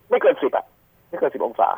[0.10, 0.66] ไม่เกินสิบอะ
[1.10, 1.70] ไม่เกินสิบองศา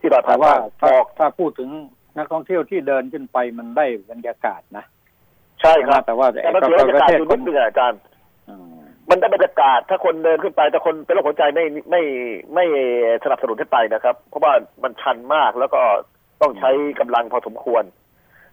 [0.00, 1.70] ที่ดอยผาแต่ว่าตั้งหมถ้าอกถ้าพูดถึง
[2.18, 4.84] นักท่องเที่ยวที่เดินขึ้นไปมันได้บรรยากาศนะ
[5.60, 8.00] ใช่ครับแต่ว่าแต่มันเสียบรรยากาศอยู่นิดนึงอะอาจารย์
[8.48, 8.72] อืม
[9.10, 12.02] มันได้บรรยากาศถ้าคนเดินขึ้นไปแต่คนเป็นโรคหัวใจไม่ไม่
[12.54, 12.64] ไม่
[13.24, 14.52] สนับสนุนให้ไปนะครับ เพราะว่า
[14.82, 15.82] มันชันมากแล้วก็
[16.40, 17.84] ต้องใช้กำลังพอสมควร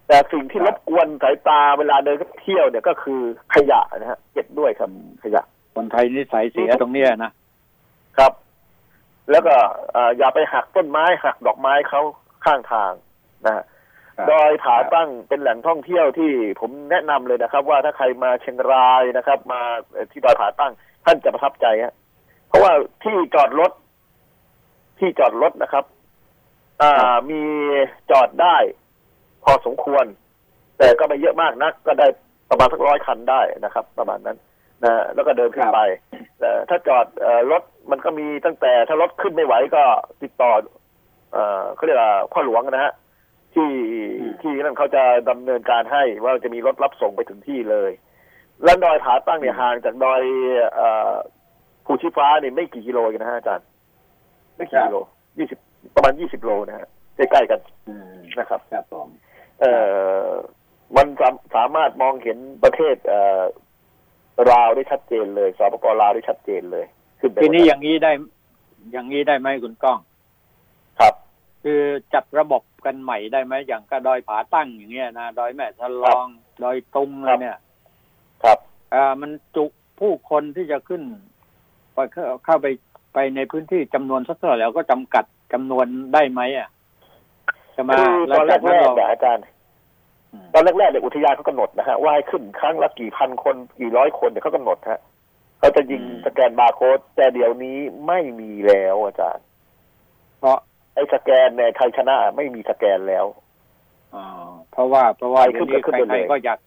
[0.08, 3.20] แต่สิ่งที่รบกวนสายตาเวลาเดินเที่ยวเนี่ยก็คือ
[3.54, 4.90] ขยะนะฮะเก็บด้วยครับ
[5.24, 5.42] ขยะ
[5.74, 7.32] คนไทยนิสัยเสียตรงเนี้ยนะ
[8.18, 8.32] ครับ
[9.30, 9.54] แล้วก็
[9.92, 12.02] เอ่ออย่าไปหักต้นไม้หักดอกไม้เขา
[12.44, 12.92] ข้างทาง
[13.46, 13.64] นะฮะ
[14.16, 16.30] ครับดอยผาตั้งเป็นแหล่งท่องเที่ยวที่
[16.60, 19.60] ผมแนะนำเลยนะครับ ว่าถ้าใครมาเชียงรายนะครับ มา
[19.92, 20.72] เอ่อที่ดอยผาตั้ง
[21.04, 21.94] ท่านจะประทับใจฮะ
[22.48, 22.72] เพราะว่า
[23.04, 23.72] ที่จอดรถ
[24.98, 25.84] ที่จอดรถนะครับ
[26.82, 27.42] อ่ามี
[28.10, 28.56] จอดได้
[29.44, 30.04] พอสมควร
[30.78, 32.06] แต่ก็ไม่เยอะมากนัก ก็ได้
[32.50, 34.38] ประมาณสักร้อยคันได้นะครับ ประมาณนั้น
[34.84, 35.80] นะแล้วก็เดินขึ้นไป
[36.38, 39.82] แต่ถ้าจอดเอ่อรถมันก็มีตั้งแต่ถ้ารถขึ้นไม่ไหวก็
[40.22, 40.52] ติดต่อ
[41.32, 42.92] เอ่อเขาเรียกว่าพ่อหลวงนะฮะ
[43.54, 43.70] ที่
[44.20, 47.90] อืมที่นั่นเขาจะดำเนินการให้ว่าจะมีรถรับส่งไปถึงที่เลย
[48.64, 50.22] แล้วดอยผาตั้งเนี่ยห่างจากดอย
[50.74, 51.12] เอ่อ
[51.84, 53.66] ภูชีฟ้าเนี่ยไม่กี่กิโลเองนะฮะอาจารย์
[54.56, 54.98] ไม่กี่กิโล
[55.38, 55.58] ยี่สิบ
[55.94, 59.08] ประมาณยี่สิบโลนะฮะใกล้ๆกันอืมนะครับครับผม
[59.60, 59.72] เอ่
[60.24, 60.28] อ
[60.96, 63.42] มันสามสามารถมองเห็นประเทศเอ่อ
[64.50, 66.86] ลาวได้ชัดเจนเลยสปปลาวได้ชัดเจนเลย
[67.20, 68.12] ขึ้นไปทีนี้บอย่างนี้ได้
[68.92, 69.98] อย่างนี้ได้ไหมคุณก้อง
[71.00, 71.14] ครับ
[71.62, 71.80] คือ
[72.14, 76.26] จัดระบบ กันใหม่ได้ไหมอย่างก็ดอยผาตั้งอย่างเงี้ยนะดอยแม่ทะลอง
[76.62, 77.58] ดอยตุงอะไรเนี่ย
[78.42, 78.58] ครับ
[78.94, 79.64] อ่ามันจุ
[80.00, 81.02] ผู้คนที่จะขึ้น
[81.92, 82.66] ไปเข้าเข้าไป
[83.14, 86.68] ไปในพื้นที่จำนวนสักเท่าไหร่แล้วก็จำกัดจำนวนได้ไหมอะ
[87.76, 89.44] จะมาคือแล้ตวอนแรจากกนั้นๆเราเนี่ยอาจารย์
[90.32, 95.00] อืมตอนแรกๆเนี่ยอุทยานเขากำหนดนะฮะว่าให้ขึ้นครั้งละกี่พันคนกี่ร้อยคนเนี่ยเขากำหนดฮะ
[95.58, 99.44] เขาจะยิงสแกนบาร์โค้ดแต่เดี๋ยวนี้ไม่มีแล้วอาจารย์
[100.38, 100.58] เพราะ
[100.94, 103.26] ไอ้สแกนเนี่ยใครชนะไม่มีสแกนแล้ว
[104.14, 104.24] อ่า
[104.72, 106.58] เพราะว่าเพราะว่าไปเดี๋ขึ้ยวนนี้ก็ขึ้นไปใครเลยๆก็อยาก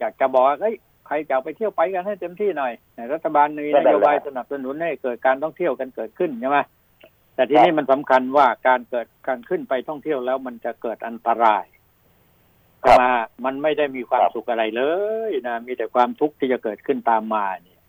[0.00, 0.74] อยากจะบอกว่าเฮ้ย
[1.06, 2.72] ใครจะไปเที่ยวไปกันให้เต็มที่หน่อย
[3.14, 6.58] รัฐบาลมีนั่นนแหละโยบายสนับสนุนให้เกิดการท่องเที่ยวกันเกิดขึ้นใช่ไหม
[7.34, 11.64] แต่ทีนี้มันสำคัญว่าการเกิดการขึ้นไปท่องเที่ยวแล้วมันจะเกิดอันตราย
[12.84, 13.12] ครับมา
[13.44, 14.82] มันไม่ได้มีความครับสุขอะไรเล
[15.30, 17.80] ยนะมีแต่ความทุกข์ที่จะเกิดขึ้นตามมาเนี่ย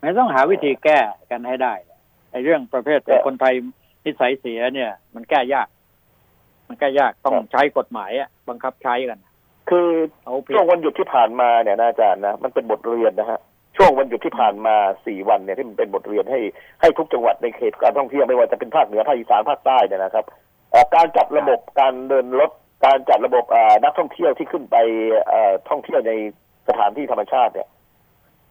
[0.00, 0.98] ไม่ต้องหาวิธีแก้
[1.30, 1.74] กันให้ได้
[2.30, 3.54] ไอ้เรื่องประเภทคนไทย
[4.04, 5.68] นิสัยเสียเนี่ย มันแก้ยาก
[6.68, 9.20] มันแก้ยากต้องใช้กฎหมายอะบังคับใช้กัน
[9.70, 9.88] คือ
[10.24, 13.40] เอาผิดช่วงวันหยุดที่ผ่านมาเนี่ยนะอาจารย์นะมันเป็นบทเรียนนะฮะ
[13.76, 14.76] ช่วงวันหยุดที่ผ่านมา
[15.06, 16.40] สี่วันเนี่ยที่มันเป็นบทเรียนให้
[16.80, 20.24] ให้ทุกจังหวัดในเขตการท่องเที่ยวไม่ว่าจะเป็นภาคเหนือภาคอีสานภาคใต้เนี่ยนะครับ
[20.70, 22.50] เอ่อการจัดระบบการเดินรถ
[22.86, 24.76] การจัดระบบเอ่อนักท่องเที่ยวที่ขึ้นไป
[25.28, 26.12] เอ่อท่องเที่ยวใน
[26.68, 27.68] สถานที่ธรรมชาติเนี่ย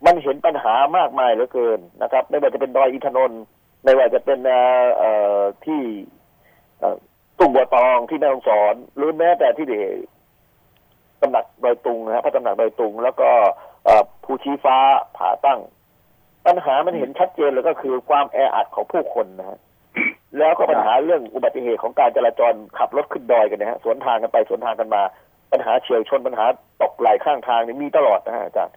[0.06, 3.44] มันเห็นปัญหามากมายเหลือเกินนะครับ ไม่ว่าจะเป็นดอยอินทนนท์
[3.84, 5.82] ไม่ว่าจะเป็นเอ่อเอ่อที่
[6.80, 6.98] เอ่อ
[7.40, 9.76] ตุ่งบัวตองที่แม่ฮ่องสอนหรือแม้แต่ที่เด
[11.22, 13.30] ตำหนักดอยตุงนะฮะพระตำหนักดอยตุง แล้วก็
[13.86, 14.78] เอ่อภูชีฟ้า
[15.18, 15.60] ผาตั้ง
[16.46, 19.60] ปัญหามันเห็นชัดเจนเลยก็คือความแออัดของผู้คนนะฮะ
[20.38, 25.02] แล้วก็ปัญหาเรื่องอุบัติเหตุของการจราจรขับรถขึ้นดอยกันนะฮะสวนทางกันไปสวนทางกันมา
[25.52, 26.46] ปัญหาเฉียวชนปัญหา
[26.82, 28.76] ตกไหลข้างทางนี่มีตลอดนะฮะอาจารย์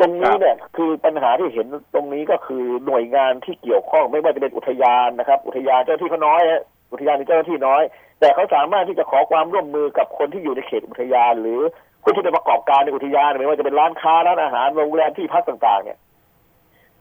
[0.00, 7.82] ตรงนี้เนี่ยคือปัญหาที่เห็นตรงนี้ก็คือหน่วยงานที่เกี่ยวข้องไม่ว่าจะเป็นอุทยานนะครับ อุทยานเจ้าหน้าที่เขาน้อยฮะอุทยานมีเจ้าหน้าที่น้อย
[8.20, 11.60] แต่เขาสามารถที่จะขอความร่วมมือกับคนที่อยู่ในเขตอุทยาน หรือ
[12.02, 15.98] ผู้ที่เป็นประกอบการในอุทยานไม่ว่าจะเป็นร้านค้าร้านอาหารโรงแรมที่พักต่าง ๆ เนี่ย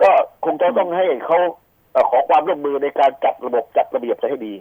[0.02, 0.12] ก็
[0.46, 1.38] คงจะต้องให้เขา
[1.92, 4.54] เอ่อขอความร่วมมือในการจัดระบบจัดระเบียบจะให้ดี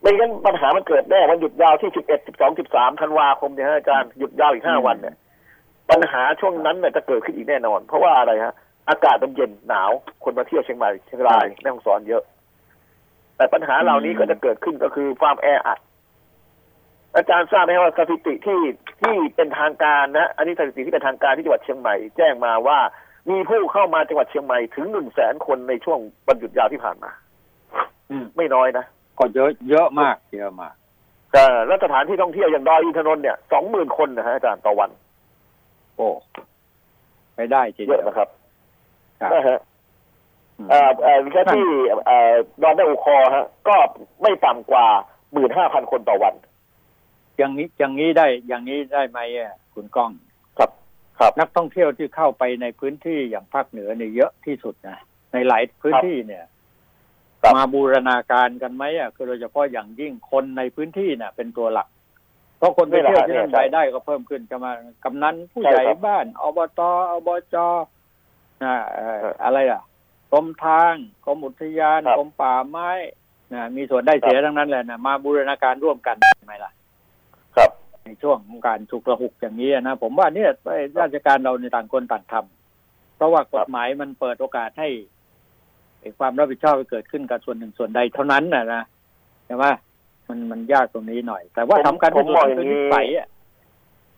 [0.00, 5.14] ไม่งั้นปัญหามันเกิดแน่วันหยุดยาวที่สิบเอ็ดสิบสองสิบสามธันวาคมเนี่ยฮะอาจารย์หยุดยาวอีกห้าวันเนี่ย
[5.90, 8.54] ปัญหาช่วงนั้นเนี่ยจะเกิดขึ้นอีกแน่นอน เพราะว่าอะไรฮะ
[8.88, 9.90] อากาศมันเย็นหนาว
[10.24, 12.22] คนมาเที่ยวเชียงใหม่เชียงรายแม่ฮ่องสอนเยอะ
[13.36, 15.78] แต่ปัญหาเหล่านี้ก็จะเกิดขึ้นก็คือความแออัด
[17.16, 18.60] อาจารย์ทราบไหมว่าสถิติที่
[19.00, 22.78] ที่เป็นทางการนะ อันนี้สถิติที่เป็นทางการที่จังหวัดเชียงใหม่ แจ้งมาว่า
[23.30, 27.10] มีผู้เข้ามาจังหวัดเชียงใหม่ถึงหนึ่งแสนคนในช่วงวันหยุดยาวที่ผ่านมา
[28.10, 28.84] อืมไม่น้อยนะ
[29.18, 30.74] ก็เยอะเยอะมากเยอะมาก
[31.32, 34.90] แต่แล้วสถานที่ท่องเที่ยวอย่างดอยอินทนนท์เนี่ยสองหมื่นคนนะฮะอาจารย์ต่อวัน
[35.96, 36.08] โอ้
[37.34, 38.28] ไปได้จริงเยอะนะครับ
[39.20, 39.58] ครับนะฮะ
[40.58, 41.66] อืมเอ่อเอ่อแค่ที่
[42.06, 42.32] เอ่อ
[42.62, 43.76] ดอนแม่อุคอฮะ ก็
[44.22, 44.86] ไม่ต่ำกว่า
[45.32, 46.34] หมื่นห้าพันคนต่อวัน
[47.38, 50.10] อย่างนี้อย่างนี้ได้ อย่างนี้ได้ไหมอะคุณก้อง
[50.58, 50.70] ครับ
[51.18, 54.98] ครับ นักท่องเที่ยวที่เข้าไปในพื้นที่อย่างภาคเหนือเนี่ยเยอะที่สุดนะ
[55.32, 56.44] ในหลายพื้นที่เนี่ย
[57.42, 61.88] ครับมาบูรณาการกันไหมอะคือโดยเฉพาะอย่างยิ่งคนในพื้นที่น่ะ เป็นตัวหลัก
[62.62, 64.72] เพราะคนไปเที่ยวที่นั่นรายได้ก็เพิ่มขึ้นจะมา
[65.04, 66.90] กำนันผู้ใหญ่บ้านอบตอ
[67.26, 67.56] บจ
[68.62, 69.82] นะเอ่ออะไรอะ
[70.32, 70.94] กรมทาง
[71.24, 72.90] กรมอุทยานกรมป่าไม้
[73.52, 76.72] นะมีส่วนได้เสียทั้งนั้นแหละนะมาบูรณาการร่วมกันใช่ไหมล่ะ
[77.56, 77.70] ครับ
[78.04, 80.50] ในช่วงของการฉุกระหุกอย่างนี้นะผมว่าเนี่ย
[81.00, 84.88] ราชการเราในต่างคนต่างทำเพราะว่ากฎหมายมันเปิดโอกาสให้
[86.00, 88.82] ไอ้ความรับผิดชอบเกิดขึ้นกับส่วนหนึ่งส่วนใดเท่านั้นนะนะ
[89.46, 89.66] ใช่ไหม
[90.28, 93.28] มันมันยากตรงนี้หน่อย แต่ว่าผมสำคัญที่สุดผมมองคืออย่างนี้นิสัยอะ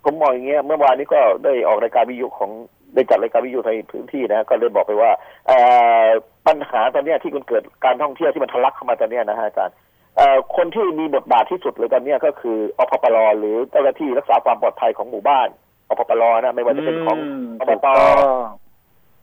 [0.05, 2.51] ผมมองอย่างเงี้ยเมื่อวานนี้ก็ได้ออกรายการวิทยุของ
[2.95, 5.11] ได้จัดรายการวิทยุในพื้นที่นะก็เลยบอกไปว่า
[5.47, 5.59] เอ่
[6.05, 6.07] อ
[6.47, 9.75] ปัญหาตอนเนี้ยที่มันเกิดการท่องเที่ยวที่มันทะลักเข้ามาตอนเนี้ยนะฮะอาจารย์
[10.17, 15.49] เอ่อคนที่มีบทบาทที่สุดเลยตอนเนี้ยก็คืออพปรหรือเจ้าหน้าที่รักษาความปลอดภัยของหมู่บ้าน
[15.89, 17.19] อพปรนะไม่ว่าจะเป็นของ
[17.59, 17.89] มอบต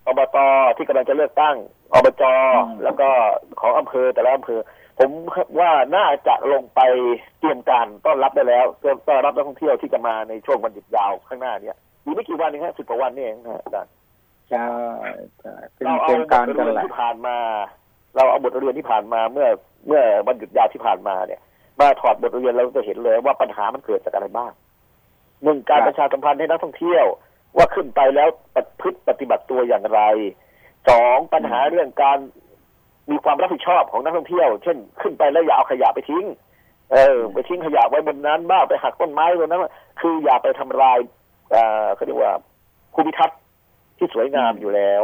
[0.09, 0.37] อบต
[0.77, 1.55] ที่กำลังจะเลือกตั้ง
[1.93, 3.07] อบจอืมแล้วก็
[3.61, 4.59] ของอำเภอแต่ละอำเภอ
[4.99, 5.11] ผม
[5.59, 6.81] ว่าน่าจะลงไป
[7.39, 13.91] เตรียมการต้อนรับได้แล้วเตรียมต้อนรับนักท่องเที่ยวที่จะมาในช่วงวันหยุดยาวข้างหน้าเนี้ยอยู่ไม่กี่วันเองฮะสิบกว่าวันนี่เองนะฮะอาจารย์
[14.49, 14.67] ใช่
[15.39, 17.37] ใช่เป็นเราเตเอารียมบการทกันเรียนแหละที่ผ่านมา
[18.15, 19.47] เราเอาบทเรียนที่ผ่านมาเมื่อ
[19.87, 21.41] เมื่อวันหยุดยาวที่ผ่านมาเนี่ย
[21.79, 24.51] มาถอดบทเรียนเราจะเห็นเลยว่าปัญหามันเกิดจากอะไรบ้าง
[25.43, 27.05] หนึ่งการประชาสัมพันธ์ให้นักท่องเที่ยว
[27.57, 30.01] ว่าขึ้นไปแล้วปฏิพฤติปฏิบัติตัวอย่างไร
[30.89, 32.19] สองปัญหาเรื่องการ
[33.09, 36.25] มีความรับผิดชอบของนักท่องเที่ยว เช่นขึ้นไปแล้วอย่าเอาขยะไปทิ้ง
[36.93, 39.65] เออ ไปทิ้งขยะไว้บนนั้นบ้างไปหักต้นไม้บนนั้น
[39.99, 40.97] คืออย่าไปทำลาย
[41.51, 42.33] เอ่อเขาเรียกว่า
[42.93, 43.39] ภูมิทัศน์
[43.97, 45.03] ที่สวยงามอยู่แล้ว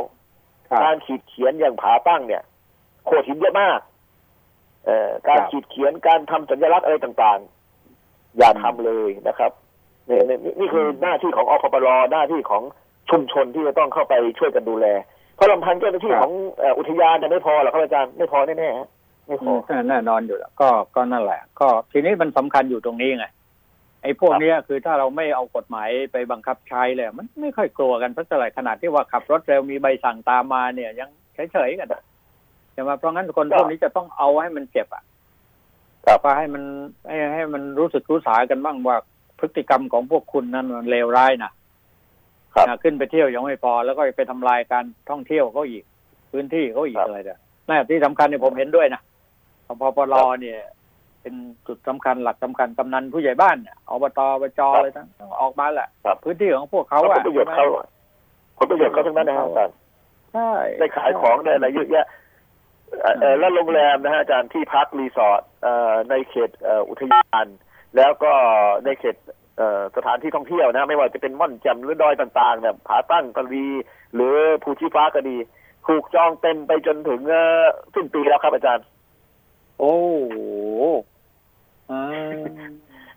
[0.69, 2.43] ครับการขีดเขียนอย่างผาตั้งเนี่ย
[3.05, 3.79] โขดหินเยอะมาก
[4.85, 9.51] เอ่อการครับขีดเขียนการทำสัญลักษณ์อะไรต่างๆ อย่าทำเลยนะครับ
[10.07, 12.63] เนี่ยเนี่ยนี่นี่คือหน้าที่ของอพปรหน้าที่ของ
[13.09, 14.87] ชุมชนที่จะต้องเข้าไปช่วยกันดูแล
[15.37, 18.87] เพราะลำพังเจ้าหน้าที่ของเอ่ออุทยานจะไม่พอหรอกครับอาจารย์ไม่พอแน่ๆฮะ
[19.27, 23.27] ไม่พออืมแน่นอนอยู่แล้วก็ก็นั่นแหละ ก็ทีนี้มันสำคัญอยู่ตรงนี้ไง
[24.03, 31.09] ไอ้พวกครับเนี้ยคือถ้าเราไม่เอากฎหมายไปบังคับใช้เลย มันไม่ค่อยกลัวกันสักเท่าไหร่ขนาดที่ว่าขับรถเร็วมีใบสั่งตามมาเนี่ยยัง
[31.51, 32.01] เฉยๆกันอะ
[32.73, 35.03] ใช่ไหมเพราะงั้นคนพวกนี้จะต้องเอาให้มันเจ็บอะ
[36.05, 36.63] ครับว่าให้มัน
[37.07, 38.97] ให้ให้มันรู้สึกรู้สากันบ้างว่า
[39.39, 41.56] พฤติกรรมของพวกคุณนั้นมันเลวร้ายนะครับนะ
[42.83, 45.83] ขึ้นไปเที่ยวยังไม่พอ แล้วก็ไปทำลายการท่องเที่ยวเขาอีก
[46.31, 49.01] พื้นที่เขาอีกครับอะไรเนี่ยน่าที่สำคัญเนี่ยผมเห็นด้วยนะ
[49.81, 50.59] พปรเนี่ย
[51.21, 51.33] เป็น
[51.67, 57.65] จุดสำคัญหลักสำคัญกำนันผู้ใหญ่บ้านเนี่ยอบตอบจอะไรทั้งต้องออกมาแหละครับพื้นที่ของพวกเขาผลอะประโยชน์เขา
[58.57, 59.75] ผลประโยชน์เขาทั้งนั้นนะฮะอาจารย์
[60.33, 62.05] ใช่ได้ขายของได้อะไรเยอะแยะ
[63.01, 67.47] เอ่อเอ่อแล้วโรงแรมนะฮะอาจารย์ที่พักรีสอร์ทเอ่อในเขตเอ่ออุทยาน
[67.97, 68.31] แล้วก็
[68.85, 69.36] ในเขตเอ่อ
[69.95, 73.67] สถานที่ท่องเที่ยวนะ ไม่ว่าจะเป็นม่อนแจ่มหรือดอยต่างๆเนี่ยผาตั้งกะดี
[74.15, 75.37] หรือภูชีฟ้าก็ดี
[75.87, 77.63] ถูกจองเต็มไปจนถึงเอ่อ
[77.95, 78.85] สิ้นปีแล้วครับอาจารย์
[79.79, 79.95] โอ้
[80.27, 80.37] โห
[81.91, 82.01] อ่า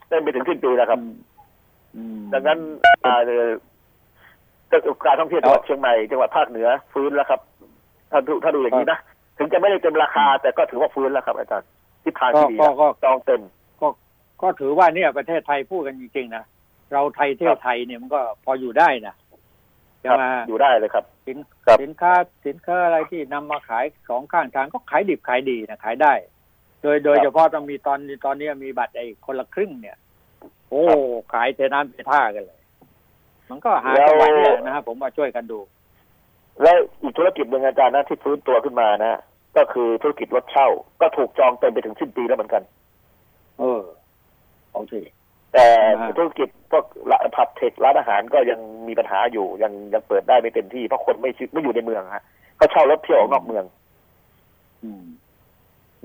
[0.08, 1.00] เต็มไปถึงสิ้นปีแล้วครับ
[1.96, 2.58] อืมดังนั้น
[3.04, 3.48] อ่าเอ่อ
[5.06, 7.40] การท่องเที่ยวจังหวัดเชียงใหม่จังหวัดภาคเหนือฟื้นแล้วครับ
[8.10, 8.98] ถ้าดูถ้าดูอย่างนี้นะ
[9.38, 11.68] ถึงจะไม่ได้เต็มราคา แต่ก็ถือว่าฟื้นแล้วครับ อาจารย์
[12.04, 13.40] ทิศทางก็ที่ดีก็แล้วก็จองเต็ม
[14.42, 16.44] ก็ถือว่าเนี่ยประเทศไทยพูดกันจริงๆนะ
[16.92, 19.14] เราไทยเที่ยวไทยเนี่ยมันก็พออยู่ได้นะ
[20.02, 22.12] คจะรับมาอยู่ได้เลยครับ สินครับสินค้า
[22.46, 26.14] สินค้าอะไรที่นำมาขายของข้างทางก็ขายดิบขายดีนะขายได้
[26.82, 29.96] โดยโดยเฉพาะต้องมีตอนตอนนี้มีบัตรไอ้คนละครึ่งเนี่ย
[30.70, 30.82] โอ้
[31.32, 32.60] ขายเทน้ำเทท่ากันเลย
[33.50, 35.58] มันก็หาจังหวะเนี่ยนะฮะผมว่าช่วยกันดู
[36.62, 39.20] แล้วอีกธุรกิจหนึ่งอาจารย์นะที่ฟื้นตัวขึ้นมานะ
[39.56, 40.68] ก็คือธุรกิจรถเช่า
[41.00, 42.79] ก็ถูกจองเต็มไปถึงสิ้นปีแล้วเหมือนกันเออ
[44.80, 45.02] เอาสิ
[45.52, 45.66] แต่
[45.98, 52.24] อ่าธุรกิจพวกร้านผับเทคร้านอาหารก็ยังมีปัญหาอยู่ยังยังเปิดได้ไม่เต็มที่เพราะคนไม่ชิไม่อยู่ในเมืองฮะ
[52.60, 53.64] ก็เช่ารถเที่ยวออกนอกเมือง
[54.82, 55.04] อืม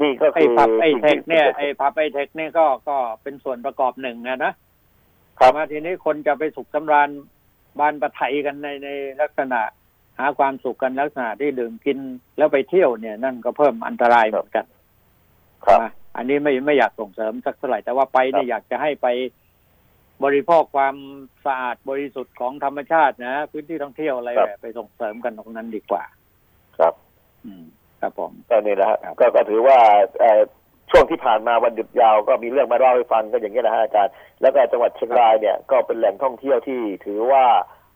[0.02, 4.54] นี่ก็ไอ้คือผับไอ้เทคเนี่ยสิ่งไอ้ที่ผับไอ้เทคเนี่ยก็ก็เป็นส่วนประกอบหนึ่งนะนะ
[5.40, 7.10] ครับมาทีนี้คนจะไปสุขสำราญ
[7.80, 8.90] บานประไทยกันในใน
[9.22, 9.62] ลักษณะ
[10.20, 11.98] หาความสุขกันลักษณะที่ดื่มกิน
[12.38, 14.75] แล้วไปเที่ยวเนี่ย นั่นก็เพิ่มอันตรายเหมือนกันครับนะ
[16.18, 19.08] อันนี้ไม่ไม่อยากส่งเสริมสักเท่าไหร่แต่ว่าไปเนี่ยอยากจะให้ไป
[20.24, 20.96] บริโภคความ
[21.46, 26.04] สะอาดบริสุทธิ์ของธรรมชาตินะ พื้นที่ท่องเที่ยวอะไรครับแบบไปส่งเสริมกันตรงนั้นดีกว่า
[26.78, 26.94] ครับ
[27.46, 27.64] อืม
[28.02, 29.80] ครับผมก็นี่แหละฮะครับก็ก็ถือว่า
[30.20, 30.42] เอ่อ
[30.92, 37.46] ช่วงที่ผ่านมาวันหยุดยาวก็มีเรื่องมาเล่าให้ฟังก็อย่างนี้ยนะฮะอาจารย์แล้วก็จังหวัดเชียงรายเนี่ยก็เป็นแหล่งท่องเที่ยวที่ถือว่า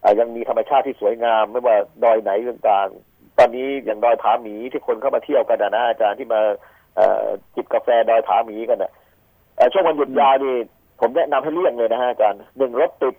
[0.01, 6.53] เอ่อยังมีธรรมชาติที่สวยงาม ไม่ว่าดอยไหนต่างๆ ตอนนี้อย่างดอยผาหมีที่คนเข้ามาเที่ยวกันนะนะอาจารย์ที่มาเอ่อ
[7.55, 8.91] จิบกาแฟดอยผาหมีกันนะ
[9.55, 10.55] เอ่อช่วงวันหยุดยาวนี่
[10.99, 13.15] ผมแนะนำให้เลี่ยงเลยนะฮะอาจารย์หนึ่งรถติด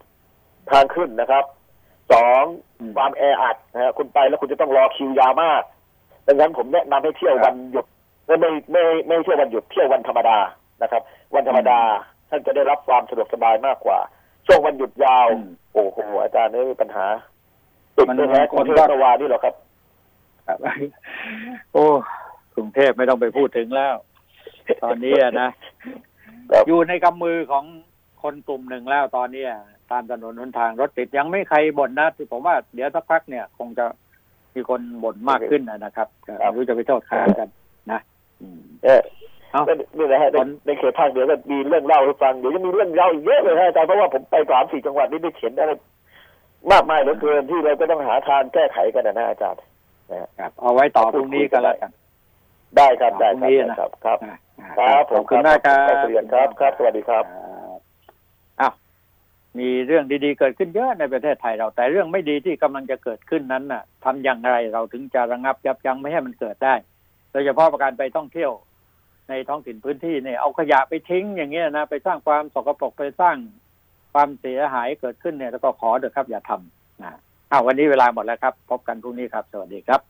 [0.71, 1.45] ทางขึ้นนะครับ
[2.13, 2.43] สอง
[2.81, 5.63] อืมความแออัดนะฮะคุณไปแล้วคุณจะต้องรอคิวยาวมาก
[6.27, 7.87] ดังนั้นผมแนะนำให้เที่ยววันหยุด
[8.27, 10.39] ไม่ไม่ไม่ไม่เที่ยววันหยุดเที่ยววันธรรมดา
[10.83, 11.03] นะครับ
[11.35, 11.81] วันธรรมดา
[12.31, 13.99] ท่านจะได้รับความสะดวกสบายมากกว่า
[14.47, 17.07] ช่วงวันหยุดยาวอืมโอ้โหอาจารย์นี่ปัญหา
[17.97, 19.55] ติดมันไม่แพ้มันคนที่คนก็เมื่อวานนี่หรอกครับ
[20.49, 20.59] ครับ
[21.73, 21.93] โอ้ก
[22.61, 23.95] รุงเทพไม่ต้องไปพูดถึงแล้ว
[24.85, 25.49] ตอนนี้อะนะ
[26.51, 27.65] ครับอยู่ในกำมือของ
[28.23, 33.87] คนกลุ่มหนึ่งแล้วตอนนี้อะตามถนนหนทางรถติดยังไม่ใครบ่นนะที่ผมว่าเดี๋ยวสักพักเนี่ย คงจะ
[34.55, 37.49] มีคนบ่นมากขึ้นนะนะครับก็ครับไม่รู้จะไปโทษใครกัน
[37.93, 38.01] นะ
[38.41, 39.03] อืมเออ
[39.53, 39.63] เอ้า
[39.99, 45.73] นี่แหละฮะในตอนในเขตภาคเหนือก็มีเรื่องเล่าให้ฟังเดี๋ยวจะมีเรื่องเล่าอีกเยอะเลยฮะอาจารย์เพราะว่าผมไปสามสี่จังหวัดนี่ได้เขียนอะไร
[46.73, 49.61] มากมายเหลือเกินที่เราก็ต้องหาทางแก้ไขกันนะนะอาจารย์
[50.39, 51.91] ครับเอาไว้ต่อพรุ่งนี้กันแล้วกัน
[52.77, 57.25] ได้ครับได้พรุ่งนี้ครับนะครับครับอ่าอ่าครับผมขอบคุณมากครับครับเรียนครับครับ สวัสดีครับ
[58.61, 58.73] อ้าว
[59.59, 66.75] มีเรื่องดีๆเกิดขึ้นเยอะในประเทศไทยเรา แต่เรื่องไม่ดีที่กำลังจะเกิดขึ้นนั้นน่ะทำอย่างไรเราถึงจะระงับยับยั้งไม่ให้มันเกิดได้
[67.33, 68.53] โดยเฉพาะประการไปท่องเที่ยว
[69.29, 73.37] ในท้องถิ่นพื้นที่เนี่ยเอาขยะไปทิ้งอย่างเงี้ยนะไปสร้างความสกปรกไปสร้าง
[74.13, 77.19] ความเสียหายเกิดขึ้นเนี่ยแล้วก็ขอเถอะครับอย่าทำนะ
[77.51, 80.01] อ้าววันนี้เวลาหมดแล้วครับ พบกันพรุ่งนี้ครับ สวัสดีครับ